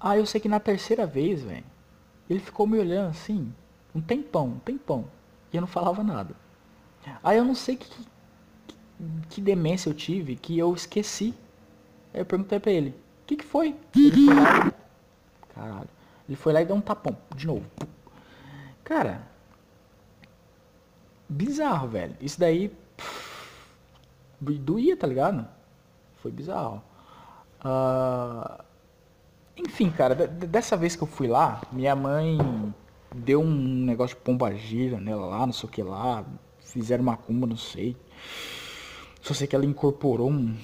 Aí 0.00 0.18
eu 0.18 0.26
sei 0.26 0.40
que 0.40 0.48
na 0.48 0.58
terceira 0.58 1.06
vez, 1.06 1.42
velho, 1.42 1.64
ele 2.28 2.40
ficou 2.40 2.66
me 2.66 2.78
olhando 2.78 3.10
assim, 3.10 3.52
um 3.94 4.00
tempão, 4.00 4.46
um 4.46 4.58
tempão. 4.58 5.04
E 5.52 5.56
eu 5.56 5.60
não 5.60 5.68
falava 5.68 6.02
nada. 6.02 6.34
Aí 7.22 7.36
eu 7.36 7.44
não 7.44 7.54
sei 7.54 7.76
que, 7.76 7.88
que, 7.88 8.76
que 9.28 9.40
demência 9.40 9.88
eu 9.88 9.94
tive 9.94 10.36
que 10.36 10.58
eu 10.58 10.74
esqueci. 10.74 11.34
Aí 12.12 12.20
eu 12.20 12.26
perguntei 12.26 12.58
pra 12.58 12.72
ele, 12.72 12.94
que, 13.30 13.36
que 13.36 13.44
foi? 13.44 13.76
Ele 13.94 14.26
foi 14.26 14.34
lá. 14.34 14.72
Caralho. 15.54 15.88
Ele 16.28 16.36
foi 16.36 16.52
lá 16.52 16.62
e 16.62 16.64
deu 16.64 16.74
um 16.74 16.80
tapão. 16.80 17.16
De 17.34 17.46
novo. 17.46 17.64
Cara. 18.82 19.29
Bizarro, 21.30 21.86
velho. 21.86 22.16
Isso 22.20 22.40
daí. 22.40 22.72
doía, 24.40 24.96
tá 24.96 25.06
ligado? 25.06 25.46
Foi 26.16 26.32
bizarro. 26.32 26.82
Uh, 27.64 28.64
enfim, 29.56 29.90
cara, 29.90 30.14
dessa 30.14 30.76
vez 30.76 30.96
que 30.96 31.02
eu 31.02 31.06
fui 31.06 31.28
lá, 31.28 31.62
minha 31.70 31.94
mãe 31.94 32.36
deu 33.14 33.40
um 33.40 33.84
negócio 33.84 34.16
de 34.16 34.22
pomba 34.22 34.52
gira 34.56 34.98
nela 34.98 35.26
lá, 35.26 35.46
não 35.46 35.52
sei 35.52 35.68
o 35.68 35.72
que 35.72 35.82
lá. 35.84 36.24
Fizeram 36.58 37.04
uma 37.04 37.16
cumba, 37.16 37.46
não 37.46 37.56
sei. 37.56 37.96
Só 39.20 39.32
sei 39.32 39.46
que 39.46 39.54
ela 39.54 39.64
incorporou 39.64 40.30
um, 40.30 40.56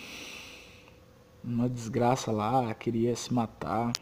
uma 1.44 1.68
desgraça 1.68 2.32
lá, 2.32 2.74
queria 2.74 3.14
se 3.14 3.32
matar. 3.32 3.92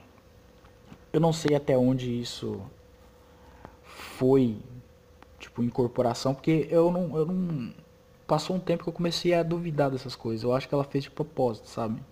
Eu 1.13 1.21
não 1.21 1.33
sei 1.33 1.55
até 1.55 1.77
onde 1.77 2.21
isso 2.21 2.59
foi, 3.83 4.57
tipo, 5.45 5.63
incorporação, 5.63 6.35
porque 6.35 6.67
eu 6.71 6.91
não, 6.91 7.17
eu 7.17 7.27
não. 7.27 7.73
Passou 8.27 8.57
um 8.57 8.61
tempo 8.61 8.83
que 8.85 8.89
eu 8.89 8.93
comecei 8.93 9.35
a 9.35 9.43
duvidar 9.43 9.91
dessas 9.91 10.17
coisas. 10.17 10.43
Eu 10.43 10.55
acho 10.55 10.69
que 10.69 10.75
ela 10.75 10.85
fez 10.85 11.05
de 11.05 11.11
propósito, 11.11 11.69
sabe? 11.69 12.03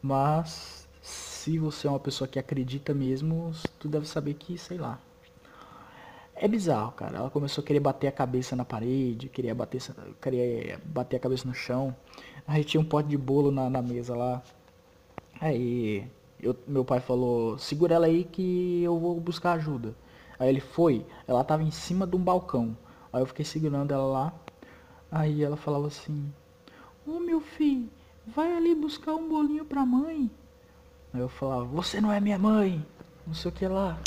Mas 0.00 0.88
se 1.02 1.58
você 1.58 1.86
é 1.86 1.90
uma 1.90 2.00
pessoa 2.00 2.28
que 2.28 2.38
acredita 2.38 2.94
mesmo, 2.94 3.52
tu 3.78 3.88
deve 3.88 4.06
saber 4.06 4.34
que, 4.34 4.56
sei 4.56 4.78
lá. 4.78 5.00
É 6.36 6.48
bizarro, 6.48 6.92
cara. 6.92 7.18
Ela 7.18 7.30
começou 7.30 7.62
a 7.62 7.66
querer 7.66 7.80
bater 7.80 8.06
a 8.08 8.12
cabeça 8.12 8.56
na 8.56 8.64
parede, 8.64 9.28
queria 9.28 9.54
bater, 9.54 9.80
queria 10.20 10.80
bater 10.84 11.16
a 11.16 11.20
cabeça 11.20 11.46
no 11.46 11.54
chão. 11.54 11.94
Aí 12.46 12.64
tinha 12.64 12.80
um 12.80 12.84
pote 12.84 13.08
de 13.08 13.16
bolo 13.16 13.50
na, 13.50 13.68
na 13.70 13.82
mesa 13.82 14.14
lá. 14.16 14.42
Aí 15.40 16.06
eu, 16.40 16.56
meu 16.66 16.84
pai 16.84 17.00
falou, 17.00 17.58
segura 17.58 17.94
ela 17.94 18.06
aí 18.06 18.24
que 18.24 18.82
eu 18.82 18.98
vou 18.98 19.18
buscar 19.20 19.52
ajuda. 19.52 19.94
Aí 20.38 20.48
ele 20.48 20.60
foi, 20.60 21.06
ela 21.26 21.44
tava 21.44 21.62
em 21.62 21.70
cima 21.70 22.06
de 22.06 22.16
um 22.16 22.20
balcão. 22.20 22.76
Aí 23.12 23.22
eu 23.22 23.26
fiquei 23.26 23.44
segurando 23.44 23.92
ela 23.92 24.04
lá. 24.04 24.32
Aí 25.10 25.42
ela 25.42 25.56
falava 25.56 25.86
assim, 25.86 26.32
ô 27.06 27.12
oh, 27.12 27.20
meu 27.20 27.40
filho, 27.40 27.88
vai 28.26 28.56
ali 28.56 28.74
buscar 28.74 29.14
um 29.14 29.28
bolinho 29.28 29.64
pra 29.64 29.86
mãe. 29.86 30.30
Aí 31.12 31.20
eu 31.20 31.28
falava, 31.28 31.64
você 31.64 32.00
não 32.00 32.10
é 32.10 32.18
minha 32.18 32.38
mãe, 32.38 32.84
não 33.26 33.34
sei 33.34 33.50
o 33.50 33.54
que 33.54 33.66
lá. 33.66 33.98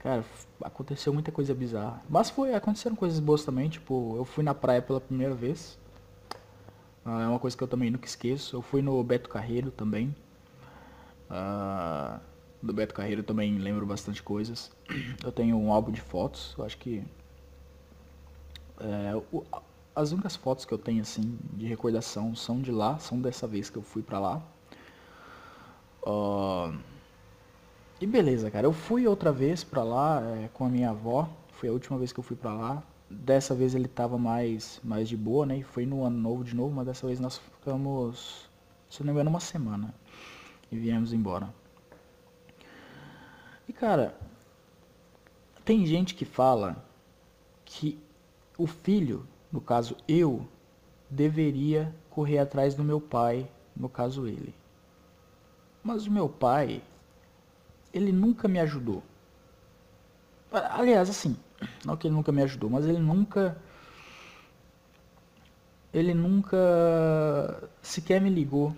Cara, 0.00 0.24
aconteceu 0.62 1.12
muita 1.12 1.30
coisa 1.30 1.54
bizarra. 1.54 2.02
Mas 2.08 2.30
foi, 2.30 2.54
aconteceram 2.54 2.96
coisas 2.96 3.20
boas 3.20 3.44
também, 3.44 3.68
tipo, 3.68 4.14
eu 4.16 4.24
fui 4.24 4.42
na 4.42 4.54
praia 4.54 4.82
pela 4.82 5.00
primeira 5.00 5.34
vez. 5.34 5.78
Ah, 7.04 7.22
é 7.22 7.26
uma 7.26 7.38
coisa 7.38 7.56
que 7.56 7.62
eu 7.62 7.68
também 7.68 7.90
nunca 7.90 8.06
esqueço. 8.06 8.56
Eu 8.56 8.62
fui 8.62 8.82
no 8.82 9.02
Beto 9.02 9.28
Carreiro 9.28 9.70
também. 9.70 10.14
Uh, 11.30 12.20
do 12.62 12.72
Beto 12.72 12.94
Carreiro 12.94 13.22
também 13.22 13.58
lembro 13.58 13.86
bastante 13.86 14.22
coisas. 14.22 14.70
Eu 15.24 15.32
tenho 15.32 15.56
um 15.56 15.72
álbum 15.72 15.92
de 15.92 16.00
fotos. 16.00 16.54
Eu 16.58 16.64
acho 16.64 16.78
que 16.78 17.04
é, 18.80 19.14
o, 19.32 19.44
as 19.94 20.12
únicas 20.12 20.36
fotos 20.36 20.64
que 20.64 20.72
eu 20.72 20.78
tenho 20.78 21.02
assim 21.02 21.36
de 21.54 21.66
recordação 21.66 22.34
são 22.34 22.60
de 22.60 22.70
lá, 22.70 22.98
são 23.00 23.20
dessa 23.20 23.48
vez 23.48 23.68
que 23.68 23.76
eu 23.76 23.82
fui 23.82 24.02
pra 24.02 24.20
lá. 24.20 24.42
Uh, 26.06 26.78
e 28.00 28.06
beleza, 28.06 28.50
cara. 28.50 28.66
Eu 28.66 28.72
fui 28.72 29.08
outra 29.08 29.32
vez 29.32 29.64
pra 29.64 29.82
lá 29.82 30.22
é, 30.22 30.48
com 30.54 30.64
a 30.64 30.68
minha 30.68 30.90
avó. 30.90 31.28
Foi 31.52 31.68
a 31.68 31.72
última 31.72 31.98
vez 31.98 32.12
que 32.12 32.20
eu 32.20 32.24
fui 32.24 32.36
pra 32.36 32.54
lá. 32.54 32.82
Dessa 33.10 33.54
vez 33.54 33.74
ele 33.74 33.88
tava 33.88 34.16
mais, 34.16 34.80
mais 34.84 35.08
de 35.08 35.16
boa, 35.16 35.44
né? 35.44 35.58
E 35.58 35.62
foi 35.64 35.84
no 35.84 36.04
ano 36.04 36.16
novo 36.16 36.44
de 36.44 36.54
novo, 36.54 36.74
mas 36.74 36.86
dessa 36.86 37.06
vez 37.06 37.18
nós 37.18 37.38
ficamos, 37.38 38.48
se 38.88 39.00
não 39.00 39.06
me 39.06 39.12
engano, 39.12 39.30
uma 39.30 39.40
semana. 39.40 39.92
E 40.70 40.78
viemos 40.78 41.12
embora. 41.12 41.52
Cara, 43.78 44.12
tem 45.64 45.86
gente 45.86 46.16
que 46.16 46.24
fala 46.24 46.84
que 47.64 47.96
o 48.58 48.66
filho, 48.66 49.24
no 49.52 49.60
caso 49.60 49.96
eu, 50.08 50.48
deveria 51.08 51.94
correr 52.10 52.38
atrás 52.38 52.74
do 52.74 52.82
meu 52.82 53.00
pai, 53.00 53.48
no 53.76 53.88
caso 53.88 54.26
ele. 54.26 54.52
Mas 55.80 56.08
o 56.08 56.10
meu 56.10 56.28
pai, 56.28 56.82
ele 57.94 58.10
nunca 58.10 58.48
me 58.48 58.58
ajudou. 58.58 59.00
Aliás, 60.50 61.08
assim, 61.08 61.36
não 61.84 61.96
que 61.96 62.08
ele 62.08 62.14
nunca 62.16 62.32
me 62.32 62.42
ajudou, 62.42 62.68
mas 62.68 62.84
ele 62.84 62.98
nunca. 62.98 63.56
Ele 65.94 66.12
nunca 66.12 66.58
sequer 67.80 68.20
me 68.20 68.28
ligou. 68.28 68.74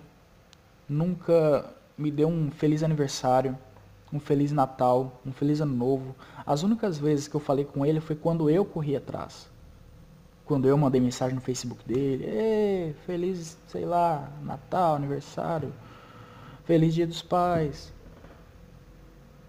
Nunca 0.87 1.73
me 1.97 2.11
deu 2.11 2.27
um 2.27 2.51
feliz 2.51 2.83
aniversário, 2.83 3.57
um 4.11 4.19
feliz 4.19 4.51
Natal, 4.51 5.19
um 5.25 5.31
feliz 5.31 5.61
ano 5.61 5.75
novo. 5.75 6.15
As 6.45 6.63
únicas 6.63 6.97
vezes 6.97 7.27
que 7.27 7.35
eu 7.35 7.39
falei 7.39 7.65
com 7.65 7.85
ele 7.85 7.99
foi 7.99 8.15
quando 8.15 8.49
eu 8.49 8.65
corri 8.65 8.95
atrás. 8.95 9.49
Quando 10.45 10.67
eu 10.67 10.77
mandei 10.77 10.99
mensagem 10.99 11.35
no 11.35 11.41
Facebook 11.41 11.83
dele, 11.85 12.25
Ei, 12.25 12.93
feliz, 13.05 13.57
sei 13.67 13.85
lá, 13.85 14.29
Natal, 14.41 14.95
aniversário, 14.95 15.73
feliz 16.65 16.93
dia 16.93 17.07
dos 17.07 17.21
pais. 17.21 17.93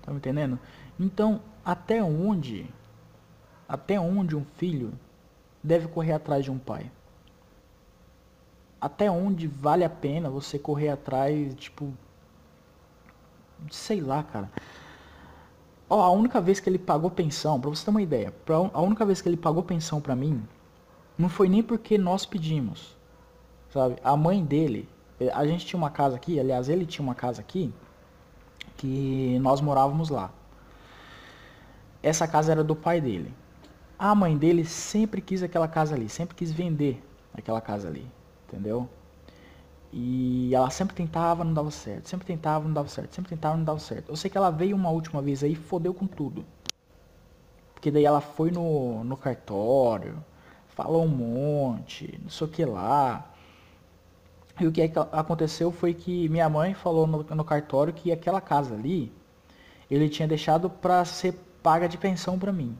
Tá 0.02 0.12
me 0.12 0.18
entendendo? 0.18 0.58
Então, 0.98 1.40
até 1.64 2.02
onde 2.02 2.68
até 3.72 3.98
onde 3.98 4.36
um 4.36 4.44
filho 4.58 4.92
deve 5.64 5.88
correr 5.88 6.12
atrás 6.12 6.44
de 6.44 6.50
um 6.50 6.58
pai? 6.58 6.90
Até 8.78 9.10
onde 9.10 9.46
vale 9.46 9.82
a 9.82 9.88
pena 9.88 10.28
você 10.28 10.58
correr 10.58 10.90
atrás, 10.90 11.54
tipo. 11.54 11.90
Sei 13.70 14.00
lá, 14.00 14.22
cara. 14.22 14.50
Ó, 15.88 16.00
a 16.02 16.10
única 16.10 16.40
vez 16.40 16.58
que 16.58 16.68
ele 16.68 16.78
pagou 16.78 17.10
pensão, 17.10 17.60
pra 17.60 17.68
você 17.68 17.84
ter 17.84 17.90
uma 17.90 18.02
ideia, 18.02 18.32
a 18.72 18.80
única 18.80 19.04
vez 19.04 19.20
que 19.20 19.28
ele 19.28 19.36
pagou 19.36 19.62
pensão 19.62 20.00
pra 20.00 20.16
mim, 20.16 20.42
não 21.18 21.28
foi 21.28 21.48
nem 21.48 21.62
porque 21.62 21.98
nós 21.98 22.24
pedimos. 22.24 22.96
Sabe? 23.70 23.96
A 24.02 24.16
mãe 24.16 24.44
dele, 24.44 24.88
a 25.34 25.46
gente 25.46 25.66
tinha 25.66 25.78
uma 25.78 25.90
casa 25.90 26.16
aqui, 26.16 26.40
aliás, 26.40 26.68
ele 26.68 26.86
tinha 26.86 27.04
uma 27.04 27.14
casa 27.14 27.40
aqui, 27.40 27.72
que 28.76 29.38
nós 29.40 29.60
morávamos 29.60 30.08
lá. 30.08 30.30
Essa 32.02 32.26
casa 32.26 32.52
era 32.52 32.64
do 32.64 32.74
pai 32.74 33.00
dele. 33.00 33.32
A 33.98 34.14
mãe 34.14 34.36
dele 34.36 34.64
sempre 34.64 35.20
quis 35.20 35.42
aquela 35.42 35.68
casa 35.68 35.94
ali, 35.94 36.08
sempre 36.08 36.34
quis 36.34 36.50
vender 36.50 37.02
aquela 37.32 37.60
casa 37.60 37.88
ali, 37.88 38.10
entendeu? 38.48 38.88
E 39.92 40.54
ela 40.54 40.70
sempre 40.70 40.96
tentava, 40.96 41.44
não 41.44 41.52
dava 41.52 41.70
certo, 41.70 42.08
sempre 42.08 42.26
tentava, 42.26 42.64
não 42.64 42.72
dava 42.72 42.88
certo, 42.88 43.14
sempre 43.14 43.28
tentava, 43.28 43.56
não 43.56 43.64
dava 43.64 43.78
certo. 43.78 44.08
Eu 44.10 44.16
sei 44.16 44.30
que 44.30 44.38
ela 44.38 44.50
veio 44.50 44.74
uma 44.74 44.88
última 44.88 45.20
vez 45.20 45.44
aí 45.44 45.52
e 45.52 45.56
fodeu 45.56 45.92
com 45.92 46.06
tudo. 46.06 46.44
Porque 47.74 47.90
daí 47.90 48.04
ela 48.04 48.20
foi 48.20 48.50
no, 48.50 49.04
no 49.04 49.16
cartório, 49.16 50.24
falou 50.68 51.04
um 51.04 51.08
monte, 51.08 52.18
não 52.22 52.30
sei 52.30 52.46
o 52.46 52.50
que 52.50 52.64
lá. 52.64 53.30
E 54.58 54.66
o 54.66 54.72
que 54.72 54.82
aconteceu 55.12 55.70
foi 55.70 55.92
que 55.92 56.28
minha 56.28 56.48
mãe 56.48 56.72
falou 56.72 57.06
no, 57.06 57.22
no 57.22 57.44
cartório 57.44 57.92
que 57.92 58.10
aquela 58.10 58.40
casa 58.40 58.74
ali, 58.74 59.12
ele 59.90 60.08
tinha 60.08 60.26
deixado 60.26 60.70
para 60.70 61.04
ser 61.04 61.34
paga 61.62 61.86
de 61.86 61.98
pensão 61.98 62.38
para 62.38 62.52
mim. 62.52 62.78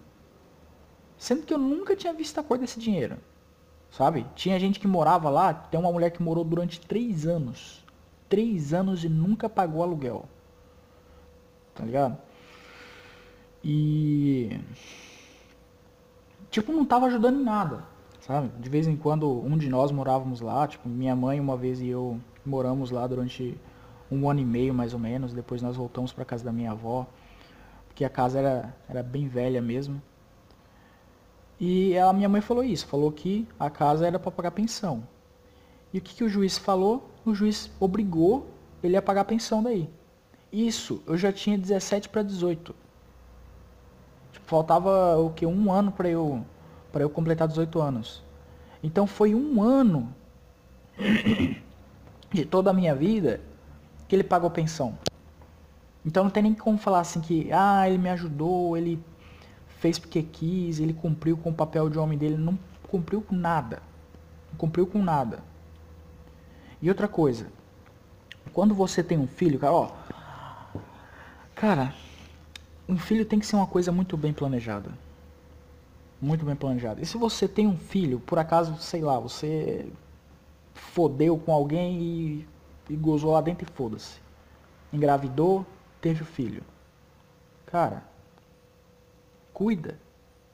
Sendo 1.19 1.43
que 1.43 1.53
eu 1.53 1.59
nunca 1.59 1.95
tinha 1.95 2.13
visto 2.15 2.39
a 2.39 2.43
cor 2.43 2.57
desse 2.57 2.81
dinheiro. 2.81 3.19
Sabe? 3.93 4.27
Tinha 4.35 4.59
gente 4.59 4.81
que 4.81 4.89
morava 4.89 5.29
lá, 5.29 5.53
tem 5.53 5.79
uma 5.79 5.93
mulher 5.93 6.11
que 6.11 6.23
morou 6.23 6.43
durante 6.43 6.81
três 6.81 7.27
anos. 7.27 7.85
Três 8.27 8.73
anos 8.73 9.05
e 9.05 9.09
nunca 9.09 9.51
pagou 9.51 9.83
aluguel. 9.83 10.25
Tá 11.75 11.85
ligado? 11.85 12.17
E. 13.63 14.59
Tipo, 16.51 16.73
não 16.73 16.87
tava 16.87 17.07
ajudando 17.07 17.39
em 17.39 17.45
nada. 17.45 17.85
Sabe? 18.21 18.51
De 18.59 18.71
vez 18.71 18.87
em 18.87 18.97
quando 18.97 19.31
um 19.31 19.59
de 19.59 19.69
nós 19.69 19.93
morávamos 19.93 20.41
lá. 20.41 20.67
Tipo, 20.67 20.89
minha 20.89 21.15
mãe 21.15 21.39
uma 21.39 21.57
vez 21.57 21.79
e 21.83 21.89
eu 21.89 22.19
moramos 22.47 22.91
lá 22.91 23.07
durante 23.07 23.61
um 24.11 24.29
ano 24.29 24.41
e 24.41 24.45
meio 24.45 24.73
mais 24.73 24.95
ou 24.95 24.99
menos. 24.99 25.35
Depois 25.35 25.61
nós 25.61 25.77
voltamos 25.77 26.15
para 26.15 26.25
casa 26.25 26.43
da 26.43 26.53
minha 26.53 26.71
avó. 26.71 27.07
Porque 27.89 28.07
a 28.07 28.11
casa 28.11 28.39
era, 28.39 28.75
era 28.89 29.03
bem 29.03 29.29
velha 29.29 29.61
mesmo. 29.61 30.01
E 31.65 31.97
a 31.97 32.13
minha 32.13 32.29
mãe 32.29 32.41
falou 32.41 32.65
isso, 32.65 32.85
falou 32.89 33.13
que 33.13 33.47
a 33.57 33.71
casa 33.71 34.05
era 34.05 34.19
para 34.19 34.33
pagar 34.33 34.51
pensão. 34.51 35.07
E 35.95 35.99
o 35.99 36.01
que, 36.01 36.13
que 36.13 36.25
o 36.25 36.29
juiz 36.29 36.59
falou? 36.59 37.09
O 37.25 37.33
juiz 37.33 37.71
obrigou 37.79 38.49
ele 38.83 38.97
a 38.97 39.01
pagar 39.01 39.21
a 39.21 39.25
pensão 39.25 39.63
daí. 39.63 39.89
Isso, 40.53 41.01
eu 41.07 41.17
já 41.17 41.33
tinha 41.33 41.57
17 41.57 42.09
para 42.09 42.25
18. 42.25 42.75
Tipo, 44.33 44.45
faltava 44.45 45.17
o 45.19 45.31
que 45.31 45.47
um 45.47 45.71
ano 45.71 45.93
para 45.93 46.09
eu 46.09 46.45
para 46.91 47.03
eu 47.05 47.09
completar 47.09 47.47
18 47.47 47.81
anos. 47.81 48.25
Então 48.83 49.07
foi 49.07 49.33
um 49.33 49.63
ano 49.63 50.13
de 52.33 52.45
toda 52.45 52.71
a 52.71 52.75
minha 52.75 52.93
vida 52.93 53.41
que 54.09 54.17
ele 54.17 54.25
pagou 54.25 54.51
pensão. 54.51 54.99
Então 56.05 56.25
não 56.25 56.31
tem 56.33 56.43
nem 56.43 56.55
como 56.55 56.77
falar 56.77 56.99
assim 56.99 57.21
que 57.21 57.53
ah, 57.53 57.89
ele 57.89 57.99
me 57.99 58.11
ajudou, 58.11 58.77
ele 58.77 59.01
fez 59.83 59.99
porque 59.99 60.23
quis, 60.23 60.79
ele 60.79 60.95
cumpriu 60.95 61.37
com 61.37 61.51
o 61.51 61.55
papel 61.55 61.91
de 61.91 61.99
homem 61.99 62.17
dele, 62.17 62.37
não 62.37 62.57
cumpriu 62.89 63.21
com 63.21 63.35
nada. 63.35 63.83
Não 64.53 64.57
cumpriu 64.57 64.87
com 64.87 65.03
nada. 65.03 65.43
E 66.81 66.89
outra 66.89 67.09
coisa, 67.09 67.49
quando 68.53 68.77
você 68.77 69.03
tem 69.03 69.19
um 69.19 69.27
filho, 69.27 69.59
cara, 69.59 69.73
ó, 69.73 69.91
cara, 71.53 71.93
um 72.89 72.97
filho 72.97 73.25
tem 73.25 73.41
que 73.41 73.47
ser 73.47 73.57
uma 73.57 73.67
coisa 73.67 73.91
muito 73.91 74.17
bem 74.17 74.33
planejada. 74.33 74.93
Muito 76.21 76.45
bem 76.45 76.55
planejada. 76.55 77.03
E 77.03 77.07
se 77.07 77.19
você 77.19 77.49
tem 77.49 77.67
um 77.67 77.77
filho, 77.77 78.21
por 78.21 78.39
acaso, 78.39 78.77
sei 78.79 79.01
lá, 79.01 79.19
você 79.19 79.91
fodeu 80.75 81.37
com 81.37 81.53
alguém 81.53 82.01
e, 82.01 82.49
e 82.89 82.95
gozou 82.95 83.33
lá 83.33 83.41
dentro 83.41 83.67
e 83.69 83.73
foda-se. 83.77 84.21
Engravidou, 84.93 85.67
teve 86.01 86.23
o 86.23 86.27
filho. 86.27 86.63
Cara, 87.67 88.12
cuida. 89.63 89.97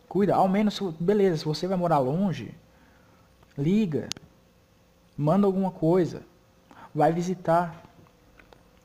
Cuida. 0.07 0.35
Ao 0.35 0.47
menos, 0.47 0.79
beleza, 1.00 1.38
se 1.38 1.45
você 1.47 1.67
vai 1.67 1.79
morar 1.79 1.99
longe, 1.99 2.55
liga. 3.57 4.09
Manda 5.17 5.47
alguma 5.47 5.71
coisa. 5.71 6.23
Vai 6.95 7.11
visitar. 7.11 7.83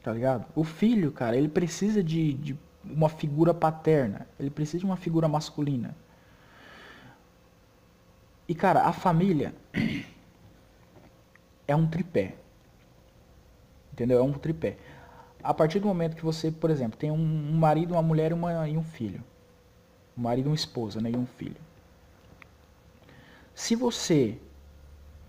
Tá 0.01 0.13
ligado? 0.13 0.45
O 0.55 0.63
filho, 0.63 1.11
cara, 1.11 1.35
ele 1.35 1.49
precisa 1.49 2.01
de, 2.01 2.33
de 2.33 2.57
uma 2.83 3.09
figura 3.09 3.53
paterna. 3.53 4.25
Ele 4.39 4.49
precisa 4.49 4.79
de 4.79 4.85
uma 4.85 4.95
figura 4.97 5.27
masculina. 5.27 5.95
E, 8.47 8.55
cara, 8.55 8.83
a 8.83 8.93
família 8.93 9.53
é 11.67 11.75
um 11.75 11.87
tripé. 11.87 12.35
Entendeu? 13.91 14.19
É 14.19 14.23
um 14.23 14.33
tripé. 14.33 14.77
A 15.43 15.53
partir 15.53 15.79
do 15.79 15.87
momento 15.87 16.15
que 16.15 16.23
você, 16.23 16.49
por 16.49 16.69
exemplo, 16.69 16.97
tem 16.97 17.11
um, 17.11 17.51
marido, 17.53 17.91
uma 17.93 18.01
mulher 18.01 18.31
uma, 18.33 18.67
e 18.67 18.77
um 18.77 18.83
filho. 18.83 19.23
Um 20.17 20.21
marido 20.21 20.45
e 20.45 20.49
uma 20.49 20.55
esposa, 20.55 21.01
né? 21.01 21.11
E 21.11 21.17
um 21.17 21.25
filho. 21.25 21.57
Se 23.55 23.75
você 23.75 24.37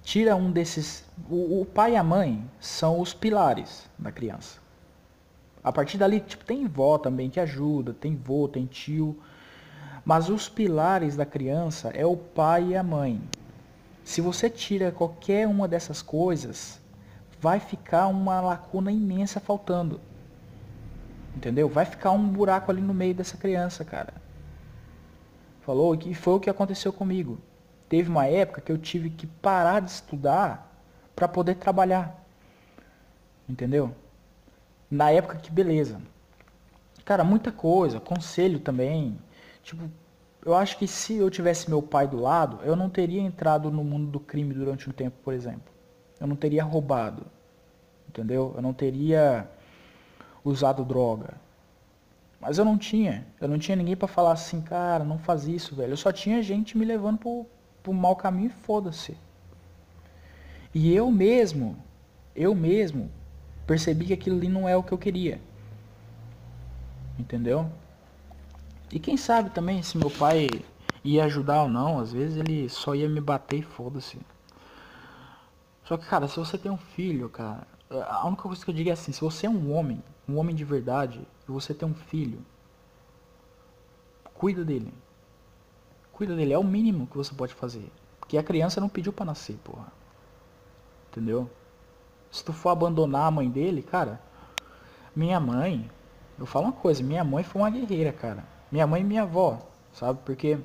tira 0.04 0.36
um 0.36 0.52
desses. 0.52 1.04
O, 1.28 1.62
o, 1.62 1.64
pai 1.64 1.92
e 1.92 1.96
a 1.96 2.04
mãe 2.04 2.48
são 2.60 3.00
os 3.00 3.12
pilares 3.12 3.88
da 3.98 4.12
criança. 4.12 4.58
A 5.62 5.72
partir 5.72 5.96
dali, 5.96 6.20
tipo, 6.20 6.44
tem 6.44 6.66
vó 6.66 6.98
também 6.98 7.30
que 7.30 7.40
ajuda, 7.40 7.94
tem 7.94 8.14
vô, 8.14 8.46
tem 8.46 8.66
tio. 8.66 9.18
Mas 10.04 10.28
os 10.28 10.48
pilares 10.48 11.16
da 11.16 11.24
criança 11.24 11.88
é 11.88 12.04
o 12.04 12.16
pai 12.16 12.68
e 12.68 12.76
a 12.76 12.82
mãe. 12.82 13.20
Se 14.04 14.20
você 14.20 14.50
tira 14.50 14.92
qualquer 14.92 15.48
uma 15.48 15.66
dessas 15.66 16.02
coisas, 16.02 16.78
vai 17.40 17.58
ficar 17.58 18.08
uma 18.08 18.42
lacuna 18.42 18.92
imensa 18.92 19.40
faltando. 19.40 19.98
Entendeu? 21.34 21.68
Vai 21.70 21.86
ficar 21.86 22.10
um 22.10 22.28
buraco 22.28 22.70
ali 22.70 22.82
no 22.82 22.92
meio 22.92 23.14
dessa 23.14 23.38
criança, 23.38 23.82
cara. 23.82 24.12
Falou 25.64 25.97
que 25.97 26.12
foi 26.12 26.35
o 26.35 26.40
que 26.40 26.50
aconteceu 26.50 26.92
comigo. 26.92 27.38
Teve 27.88 28.11
uma 28.11 28.26
época 28.26 28.61
que 28.61 28.71
eu 28.71 28.76
tive 28.76 29.09
que 29.09 29.26
parar 29.26 29.80
de 29.80 29.90
estudar 29.90 30.71
para 31.16 31.26
poder 31.26 31.54
trabalhar. 31.54 32.23
Entendeu? 33.49 33.94
Na 34.90 35.11
época 35.11 35.38
que 35.38 35.50
beleza. 35.50 36.02
Cara, 37.02 37.25
muita 37.25 37.50
coisa, 37.50 37.99
conselho 37.99 38.61
também. 38.61 39.18
Tipo, 39.62 39.90
eu 40.44 40.54
acho 40.54 40.76
que 40.76 40.87
se 40.87 41.14
eu 41.16 41.30
tivesse 41.30 41.71
meu 41.71 41.80
pai 41.80 42.06
do 42.06 42.21
lado, 42.21 42.61
eu 42.62 42.76
não 42.76 42.90
teria 42.90 43.23
entrado 43.23 43.71
no 43.71 43.83
mundo 43.83 44.11
do 44.11 44.21
crime 44.21 44.52
durante 44.52 44.90
um 44.90 44.92
tempo, 44.92 45.16
por 45.25 45.33
exemplo. 45.33 45.73
Eu 46.21 46.26
não 46.26 46.37
teria 46.37 46.62
roubado. 46.62 47.25
Entendeu? 48.06 48.52
Eu 48.54 48.61
não 48.61 48.75
teria 48.75 49.49
usado 50.44 50.85
droga. 50.85 51.42
Mas 52.44 52.58
eu 52.58 52.64
não 52.64 52.76
tinha. 52.76 53.26
Eu 53.40 53.48
não 53.48 53.58
tinha 53.58 53.74
ninguém 53.74 53.96
para 53.96 54.06
falar 54.06 54.32
assim, 54.32 54.60
cara, 54.60 55.02
não 55.02 55.18
faz 55.18 55.48
isso, 55.48 55.74
velho. 55.74 55.94
Eu 55.94 55.96
só 55.96 56.12
tinha 56.12 56.42
gente 56.42 56.76
me 56.76 56.84
levando 56.84 57.16
pro, 57.16 57.46
pro 57.82 57.94
mau 57.94 58.14
caminho 58.14 58.48
e 58.48 58.64
foda-se. 58.66 59.16
E 60.74 60.94
eu 60.94 61.10
mesmo, 61.10 61.74
eu 62.36 62.54
mesmo, 62.54 63.10
percebi 63.66 64.04
que 64.04 64.12
aquilo 64.12 64.36
ali 64.36 64.48
não 64.48 64.68
é 64.68 64.76
o 64.76 64.82
que 64.82 64.92
eu 64.92 64.98
queria. 64.98 65.40
Entendeu? 67.18 67.70
E 68.92 68.98
quem 68.98 69.16
sabe 69.16 69.48
também 69.48 69.82
se 69.82 69.96
meu 69.96 70.10
pai 70.10 70.46
ia 71.02 71.24
ajudar 71.24 71.62
ou 71.62 71.68
não, 71.70 71.98
às 71.98 72.12
vezes 72.12 72.36
ele 72.36 72.68
só 72.68 72.94
ia 72.94 73.08
me 73.08 73.22
bater 73.22 73.60
e 73.60 73.62
foda-se. 73.62 74.18
Só 75.82 75.96
que, 75.96 76.04
cara, 76.04 76.28
se 76.28 76.36
você 76.36 76.58
tem 76.58 76.70
um 76.70 76.76
filho, 76.76 77.30
cara, 77.30 77.66
a 77.88 78.26
única 78.26 78.42
coisa 78.42 78.62
que 78.62 78.70
eu 78.70 78.74
digo 78.74 78.90
é 78.90 78.92
assim, 78.92 79.12
se 79.12 79.22
você 79.22 79.46
é 79.46 79.50
um 79.50 79.72
homem, 79.72 80.02
um 80.28 80.37
homem 80.37 80.54
de 80.54 80.64
verdade, 80.64 81.26
e 81.48 81.52
você 81.52 81.74
tem 81.74 81.88
um 81.88 81.94
filho, 81.94 82.38
cuida 84.35 84.64
dele. 84.64 84.92
Cuida 86.12 86.35
dele, 86.35 86.52
é 86.52 86.59
o 86.59 86.64
mínimo 86.64 87.07
que 87.07 87.16
você 87.16 87.35
pode 87.35 87.54
fazer. 87.54 87.90
Porque 88.20 88.38
a 88.38 88.42
criança 88.42 88.80
não 88.80 88.88
pediu 88.88 89.12
para 89.12 89.26
nascer, 89.26 89.57
porra. 89.64 89.92
Entendeu? 91.11 91.50
Se 92.30 92.44
tu 92.44 92.52
for 92.52 92.70
abandonar 92.70 93.26
a 93.26 93.30
mãe 93.30 93.48
dele, 93.48 93.83
cara, 93.83 94.20
minha 95.14 95.38
mãe, 95.38 95.90
eu 96.38 96.46
falo 96.46 96.66
uma 96.66 96.72
coisa, 96.72 97.02
minha 97.02 97.22
mãe 97.22 97.44
foi 97.44 97.62
uma 97.62 97.70
guerreira, 97.70 98.12
cara. 98.12 98.44
Minha 98.70 98.87
mãe 98.87 99.02
e 99.02 99.04
minha 99.04 99.22
avó, 99.22 99.61
sabe? 99.92 100.20
Porque 100.24 100.59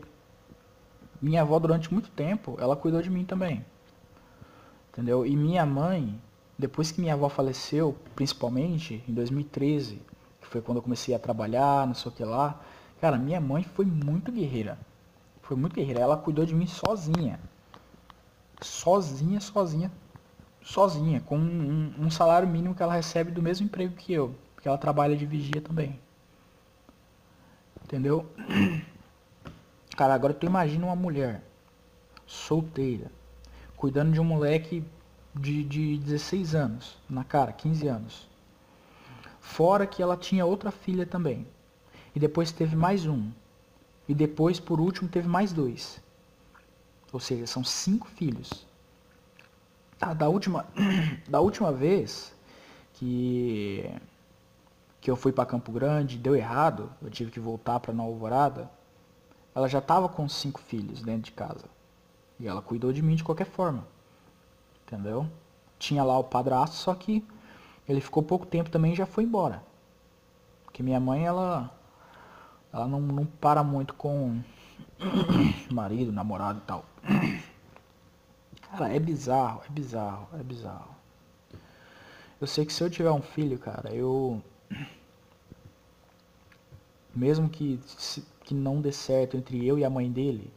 minha 1.22 1.42
avó 1.42 1.60
durante 1.60 1.94
muito 1.94 2.10
tempo, 2.10 2.58
ela 2.60 2.76
cuidou 2.76 3.02
de 3.02 3.10
mim 3.10 3.26
também. 3.26 3.66
Entendeu? 4.92 5.26
E 5.26 5.36
minha 5.36 5.66
mãe, 5.66 6.20
depois 6.58 6.92
que 6.92 7.00
minha 7.00 7.14
avó 7.14 7.30
faleceu, 7.30 7.96
principalmente 8.16 9.04
em 9.08 9.14
2013, 9.14 10.02
que 10.42 10.48
foi 10.48 10.62
quando 10.62 10.78
eu 10.78 10.82
comecei 10.82 11.14
a 11.14 11.20
trabalhar, 11.20 11.86
não 11.88 11.94
sei 11.94 12.12
o 12.12 12.16
que 12.16 12.24
lá, 12.24 12.60
cara, 13.00 13.18
minha 13.18 13.40
mãe 13.40 13.64
foi 13.64 13.86
muito 13.86 14.32
guerreira. 14.32 14.78
Foi 15.42 15.58
muito 15.58 15.76
guerreira. 15.76 16.02
Ela 16.02 16.18
cuidou 16.18 16.46
de 16.46 16.54
mim 16.54 16.68
sozinha. 16.68 17.40
Sozinha, 18.62 19.40
sozinha, 19.40 19.92
sozinha, 20.62 21.22
com 21.22 21.38
um, 21.38 21.94
um 21.98 22.12
salário 22.12 22.48
mínimo 22.48 22.76
que 22.76 22.84
ela 22.84 22.94
recebe 22.94 23.32
do 23.32 23.42
mesmo 23.42 23.66
emprego 23.66 23.96
que 23.96 24.14
eu, 24.14 24.36
porque 24.54 24.68
ela 24.68 24.78
trabalha 24.78 25.16
de 25.16 25.26
vigia 25.26 25.62
também. 25.62 26.00
Entendeu? 27.84 28.26
Cara, 29.98 30.14
agora 30.14 30.34
tu 30.34 30.46
imagina 30.46 30.86
uma 30.86 30.96
mulher 30.96 31.42
solteira, 32.28 33.12
cuidando 33.76 34.14
de 34.14 34.20
um 34.20 34.24
moleque 34.24 34.84
de, 35.34 35.64
de 35.64 35.98
16 35.98 36.56
anos, 36.56 36.98
na 37.10 37.24
cara, 37.24 37.52
15 37.52 37.88
anos. 37.88 38.29
Fora 39.50 39.88
que 39.88 40.02
ela 40.02 40.16
tinha 40.16 40.46
outra 40.46 40.70
filha 40.70 41.08
também. 41.08 41.46
E 42.16 42.20
depois 42.20 42.52
teve 42.52 42.76
mais 42.76 43.08
um. 43.08 43.32
E 44.08 44.14
depois, 44.14 44.60
por 44.60 44.80
último, 44.80 45.10
teve 45.10 45.28
mais 45.28 45.52
dois. 45.52 46.00
Ou 47.12 47.20
seja, 47.20 47.48
são 47.48 47.64
cinco 47.64 48.08
filhos. 48.08 48.68
Tá, 49.98 50.14
da 50.14 50.30
última, 50.30 50.68
da 51.28 51.42
última 51.42 51.72
vez 51.72 52.32
que 52.94 53.92
que 55.02 55.10
eu 55.10 55.16
fui 55.16 55.32
para 55.32 55.46
Campo 55.46 55.72
Grande, 55.72 56.18
deu 56.18 56.36
errado, 56.36 56.92
eu 57.02 57.10
tive 57.10 57.32
que 57.32 57.40
voltar 57.40 57.80
para 57.80 57.94
Nova 57.94 58.10
Alvorada, 58.12 58.70
ela 59.56 59.68
já 59.68 59.80
estava 59.80 60.08
com 60.08 60.30
cinco 60.30 60.60
filhos 60.60 61.02
dentro 61.02 61.24
de 61.24 61.32
casa. 61.32 61.66
E 62.40 62.48
ela 62.48 62.62
cuidou 62.62 62.94
de 62.94 63.02
mim 63.02 63.16
de 63.16 63.24
qualquer 63.24 63.48
forma. 63.48 63.88
Entendeu? 64.86 65.26
Tinha 65.80 66.04
lá 66.04 66.20
o 66.20 66.24
padrasto, 66.24 66.76
só 66.76 66.94
que 66.94 67.26
ele 67.90 68.02
ficou 68.02 68.22
pouco 68.24 68.46
tempo 68.46 68.70
também 68.70 68.94
e 68.94 68.96
já 68.96 69.06
foi 69.06 69.24
embora. 69.24 69.64
Porque 70.64 70.84
minha 70.84 71.00
mãe, 71.00 71.26
ela 71.26 71.76
ela 72.72 72.88
não, 72.88 73.02
não 73.02 73.26
para 73.26 73.64
muito 73.64 73.94
com 73.96 74.40
marido, 75.72 76.12
namorado 76.12 76.60
e 76.60 76.68
tal. 76.68 76.86
Cara, 78.62 78.94
é 78.94 79.00
bizarro, 79.00 79.64
é 79.68 79.72
bizarro, 79.72 80.28
é 80.40 80.44
bizarro. 80.44 80.96
Eu 82.40 82.48
sei 82.48 82.66
que 82.66 82.72
se 82.72 82.84
eu 82.84 82.90
tiver 82.90 83.12
um 83.12 83.22
filho, 83.22 83.58
cara, 83.58 83.94
eu 83.94 84.42
mesmo 87.14 87.50
que, 87.50 87.80
que 88.44 88.54
não 88.54 88.80
dê 88.80 88.92
certo 88.92 89.36
entre 89.36 89.66
eu 89.66 89.78
e 89.80 89.84
a 89.84 89.90
mãe 89.90 90.12
dele, 90.12 90.54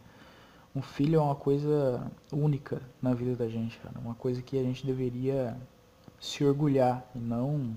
um 0.77 0.83
filho 0.83 1.19
é 1.19 1.23
uma 1.23 1.35
coisa 1.35 2.11
única 2.31 2.81
na 3.01 3.15
vida 3.15 3.35
da 3.35 3.49
gente, 3.49 3.79
cara. 3.79 3.99
Uma 3.99 4.15
coisa 4.15 4.43
que 4.43 4.59
a 4.59 4.63
gente 4.63 4.87
deveria 4.87 5.57
se 6.23 6.45
orgulhar 6.45 7.05
e 7.17 7.19
não 7.19 7.75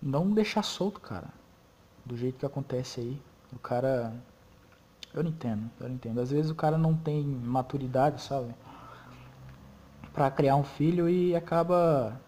não 0.00 0.30
deixar 0.30 0.62
solto, 0.62 1.00
cara. 1.00 1.28
Do 2.04 2.16
jeito 2.16 2.38
que 2.38 2.46
acontece 2.46 3.00
aí. 3.00 3.20
O 3.52 3.58
cara 3.58 4.14
eu 5.12 5.22
não 5.22 5.30
entendo, 5.30 5.68
eu 5.80 5.88
não 5.88 5.96
entendo. 5.96 6.20
Às 6.20 6.30
vezes 6.30 6.50
o 6.50 6.54
cara 6.54 6.78
não 6.78 6.96
tem 6.96 7.22
maturidade, 7.24 8.22
sabe? 8.22 8.54
Para 10.12 10.30
criar 10.30 10.54
um 10.56 10.62
filho 10.62 11.08
e 11.08 11.34
acaba 11.34 12.18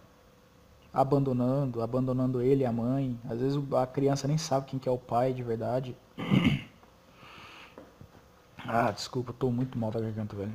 abandonando, 0.92 1.81
abandonando 1.81 2.42
ele 2.42 2.64
e 2.64 2.66
a 2.66 2.73
mãe. 2.73 3.18
Às 3.31 3.40
vezes 3.40 3.59
a 3.73 3.87
criança 3.87 4.27
nem 4.27 4.37
sabe 4.37 4.66
quem 4.66 4.81
que 4.81 4.88
é 4.88 4.92
o 4.92 4.99
pai 4.99 5.33
de 5.33 5.42
verdade. 5.42 5.97
Ah, 8.66 8.90
desculpa, 8.90 9.31
tô 9.31 9.51
muito 9.51 9.77
mal 9.77 9.90
da 9.90 10.01
garganta, 10.01 10.35
velho. 10.35 10.55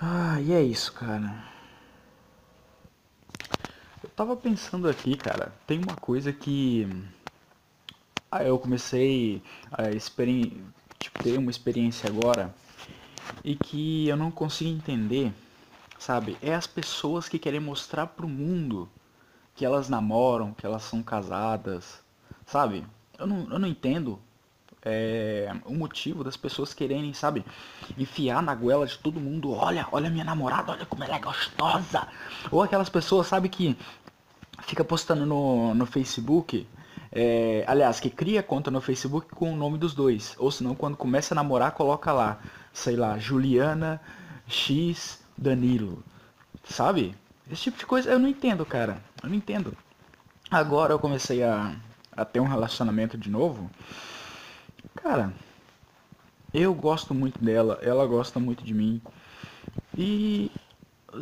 Ah, 0.00 0.40
e 0.40 0.52
é 0.52 0.60
isso, 0.62 0.92
cara. 0.92 1.32
Eu 4.02 4.08
tava 4.10 4.36
pensando 4.36 4.88
aqui, 4.88 5.16
cara, 5.16 5.52
tem 5.66 5.78
uma 5.78 5.96
coisa 5.96 6.32
que 6.32 6.86
ah, 8.30 8.44
eu 8.44 8.58
comecei 8.58 9.42
a 9.70 9.90
tipo, 10.98 11.22
ter 11.22 11.38
uma 11.38 11.50
experiência 11.50 12.08
agora 12.08 12.54
e 13.44 13.56
que 13.56 14.08
eu 14.08 14.16
não 14.16 14.30
consigo 14.30 14.70
entender 14.70 15.32
sabe? 15.98 16.38
É 16.42 16.54
as 16.54 16.66
pessoas 16.66 17.28
que 17.28 17.38
querem 17.38 17.60
mostrar 17.60 18.06
pro 18.08 18.28
mundo 18.28 18.88
que 19.56 19.64
elas 19.64 19.88
namoram, 19.88 20.54
que 20.54 20.66
elas 20.66 20.82
são 20.84 21.02
casadas, 21.02 22.02
sabe? 22.46 22.84
Eu 23.18 23.26
não, 23.26 23.50
eu 23.50 23.58
não 23.58 23.68
entendo 23.68 24.20
é, 24.82 25.52
o 25.64 25.74
motivo 25.74 26.24
das 26.24 26.36
pessoas 26.36 26.72
quererem, 26.72 27.12
sabe, 27.12 27.44
enfiar 27.98 28.42
na 28.42 28.54
goela 28.54 28.86
de 28.86 28.98
todo 28.98 29.20
mundo. 29.20 29.52
Olha, 29.52 29.86
olha 29.92 30.10
minha 30.10 30.24
namorada, 30.24 30.72
olha 30.72 30.86
como 30.86 31.04
ela 31.04 31.16
é 31.16 31.18
gostosa. 31.18 32.08
Ou 32.50 32.62
aquelas 32.62 32.88
pessoas, 32.88 33.26
sabe, 33.26 33.48
que 33.48 33.76
fica 34.62 34.84
postando 34.84 35.26
no, 35.26 35.74
no 35.74 35.86
Facebook. 35.86 36.66
É, 37.12 37.64
aliás, 37.66 37.98
que 37.98 38.08
cria 38.08 38.42
conta 38.42 38.70
no 38.70 38.80
Facebook 38.80 39.34
com 39.34 39.52
o 39.52 39.56
nome 39.56 39.76
dos 39.76 39.94
dois. 39.94 40.34
Ou 40.38 40.50
senão, 40.50 40.74
quando 40.74 40.96
começa 40.96 41.34
a 41.34 41.36
namorar, 41.36 41.72
coloca 41.72 42.12
lá, 42.12 42.40
sei 42.72 42.96
lá, 42.96 43.18
Juliana 43.18 44.00
X 44.46 45.20
Danilo. 45.36 46.02
Sabe? 46.64 47.14
Esse 47.50 47.64
tipo 47.64 47.78
de 47.78 47.86
coisa 47.86 48.10
eu 48.10 48.18
não 48.18 48.28
entendo, 48.28 48.64
cara. 48.64 49.02
Eu 49.22 49.28
não 49.28 49.36
entendo. 49.36 49.76
Agora 50.50 50.92
eu 50.92 50.98
comecei 50.98 51.42
a, 51.42 51.74
a 52.12 52.24
ter 52.24 52.40
um 52.40 52.46
relacionamento 52.46 53.18
de 53.18 53.28
novo. 53.28 53.70
Cara, 55.02 55.32
eu 56.52 56.74
gosto 56.74 57.14
muito 57.14 57.42
dela, 57.42 57.78
ela 57.82 58.06
gosta 58.06 58.38
muito 58.38 58.62
de 58.62 58.74
mim. 58.74 59.00
E, 59.96 60.50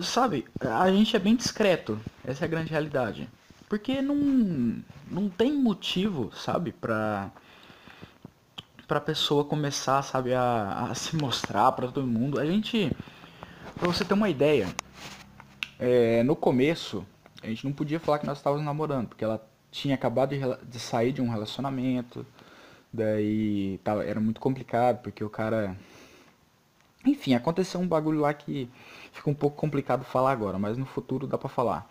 sabe, 0.03 0.47
a 0.61 0.91
gente 0.91 1.15
é 1.15 1.19
bem 1.19 1.37
discreto. 1.37 1.99
Essa 2.25 2.45
é 2.45 2.47
a 2.47 2.51
grande 2.51 2.71
realidade. 2.71 3.29
Porque 3.69 4.03
não, 4.03 4.83
não 5.11 5.29
tem 5.29 5.53
motivo, 5.53 6.33
sabe, 6.35 6.73
pra, 6.73 7.31
pra 8.89 9.01
pessoa 9.01 9.45
começar, 9.45 10.03
sabe, 10.03 10.35
a, 10.35 10.89
a 10.91 10.95
se 10.97 11.15
mostrar 11.17 11.71
pra 11.73 11.89
todo 11.89 12.07
mundo. 12.07 12.41
A 12.41 12.47
gente, 12.47 12.91
pra 13.77 13.87
você 13.87 14.05
ter 14.05 14.15
uma 14.15 14.29
ideia, 14.29 14.67
é, 15.79 16.23
no 16.25 16.35
começo, 16.35 17.07
a 17.43 17.47
gente 17.47 17.65
não 17.65 17.73
podia 17.73 18.01
falar 18.01 18.19
que 18.19 18.27
nós 18.27 18.39
estávamos 18.39 18.65
namorando, 18.65 19.09
porque 19.09 19.23
ela 19.23 19.47
tinha 19.71 19.95
acabado 19.95 20.31
de, 20.31 20.41
de 20.67 20.81
sair 20.81 21.13
de 21.13 21.21
um 21.23 21.29
relacionamento, 21.29 22.27
daí 22.93 23.79
tava, 23.85 24.05
era 24.05 24.21
muito 24.21 24.41
complicado, 24.41 25.03
porque 25.03 25.23
o 25.23 25.31
cara. 25.31 25.77
Enfim, 27.07 27.35
aconteceu 27.35 27.81
um 27.81 27.87
bagulho 27.87 28.21
lá 28.21 28.35
que 28.35 28.69
fica 29.13 29.31
um 29.31 29.35
pouco 29.35 29.57
complicado 29.57 30.05
falar 30.05 30.33
agora, 30.33 30.59
mas 30.59 30.77
no 30.77 30.85
futuro 30.85 31.27
dá 31.27 31.39
pra 31.39 31.49
falar. 31.49 31.89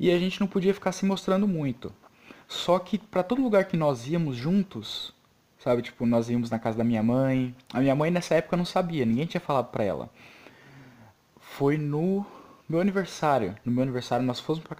E 0.00 0.10
a 0.10 0.18
gente 0.18 0.40
não 0.40 0.46
podia 0.46 0.74
ficar 0.74 0.92
se 0.92 1.06
mostrando 1.06 1.46
muito. 1.46 1.92
Só 2.48 2.78
que 2.78 2.98
para 2.98 3.22
todo 3.22 3.42
lugar 3.42 3.64
que 3.66 3.76
nós 3.76 4.06
íamos 4.06 4.36
juntos, 4.36 5.14
sabe, 5.58 5.82
tipo, 5.82 6.06
nós 6.06 6.28
íamos 6.28 6.50
na 6.50 6.58
casa 6.58 6.78
da 6.78 6.84
minha 6.84 7.02
mãe. 7.02 7.54
A 7.72 7.80
minha 7.80 7.94
mãe 7.94 8.10
nessa 8.10 8.34
época 8.34 8.56
não 8.56 8.64
sabia, 8.64 9.06
ninguém 9.06 9.26
tinha 9.26 9.40
falado 9.40 9.70
pra 9.70 9.84
ela. 9.84 10.10
Foi 11.40 11.78
no 11.78 12.26
meu 12.68 12.80
aniversário. 12.80 13.56
No 13.64 13.72
meu 13.72 13.82
aniversário 13.82 14.26
nós 14.26 14.40
fomos 14.40 14.62
pra 14.62 14.74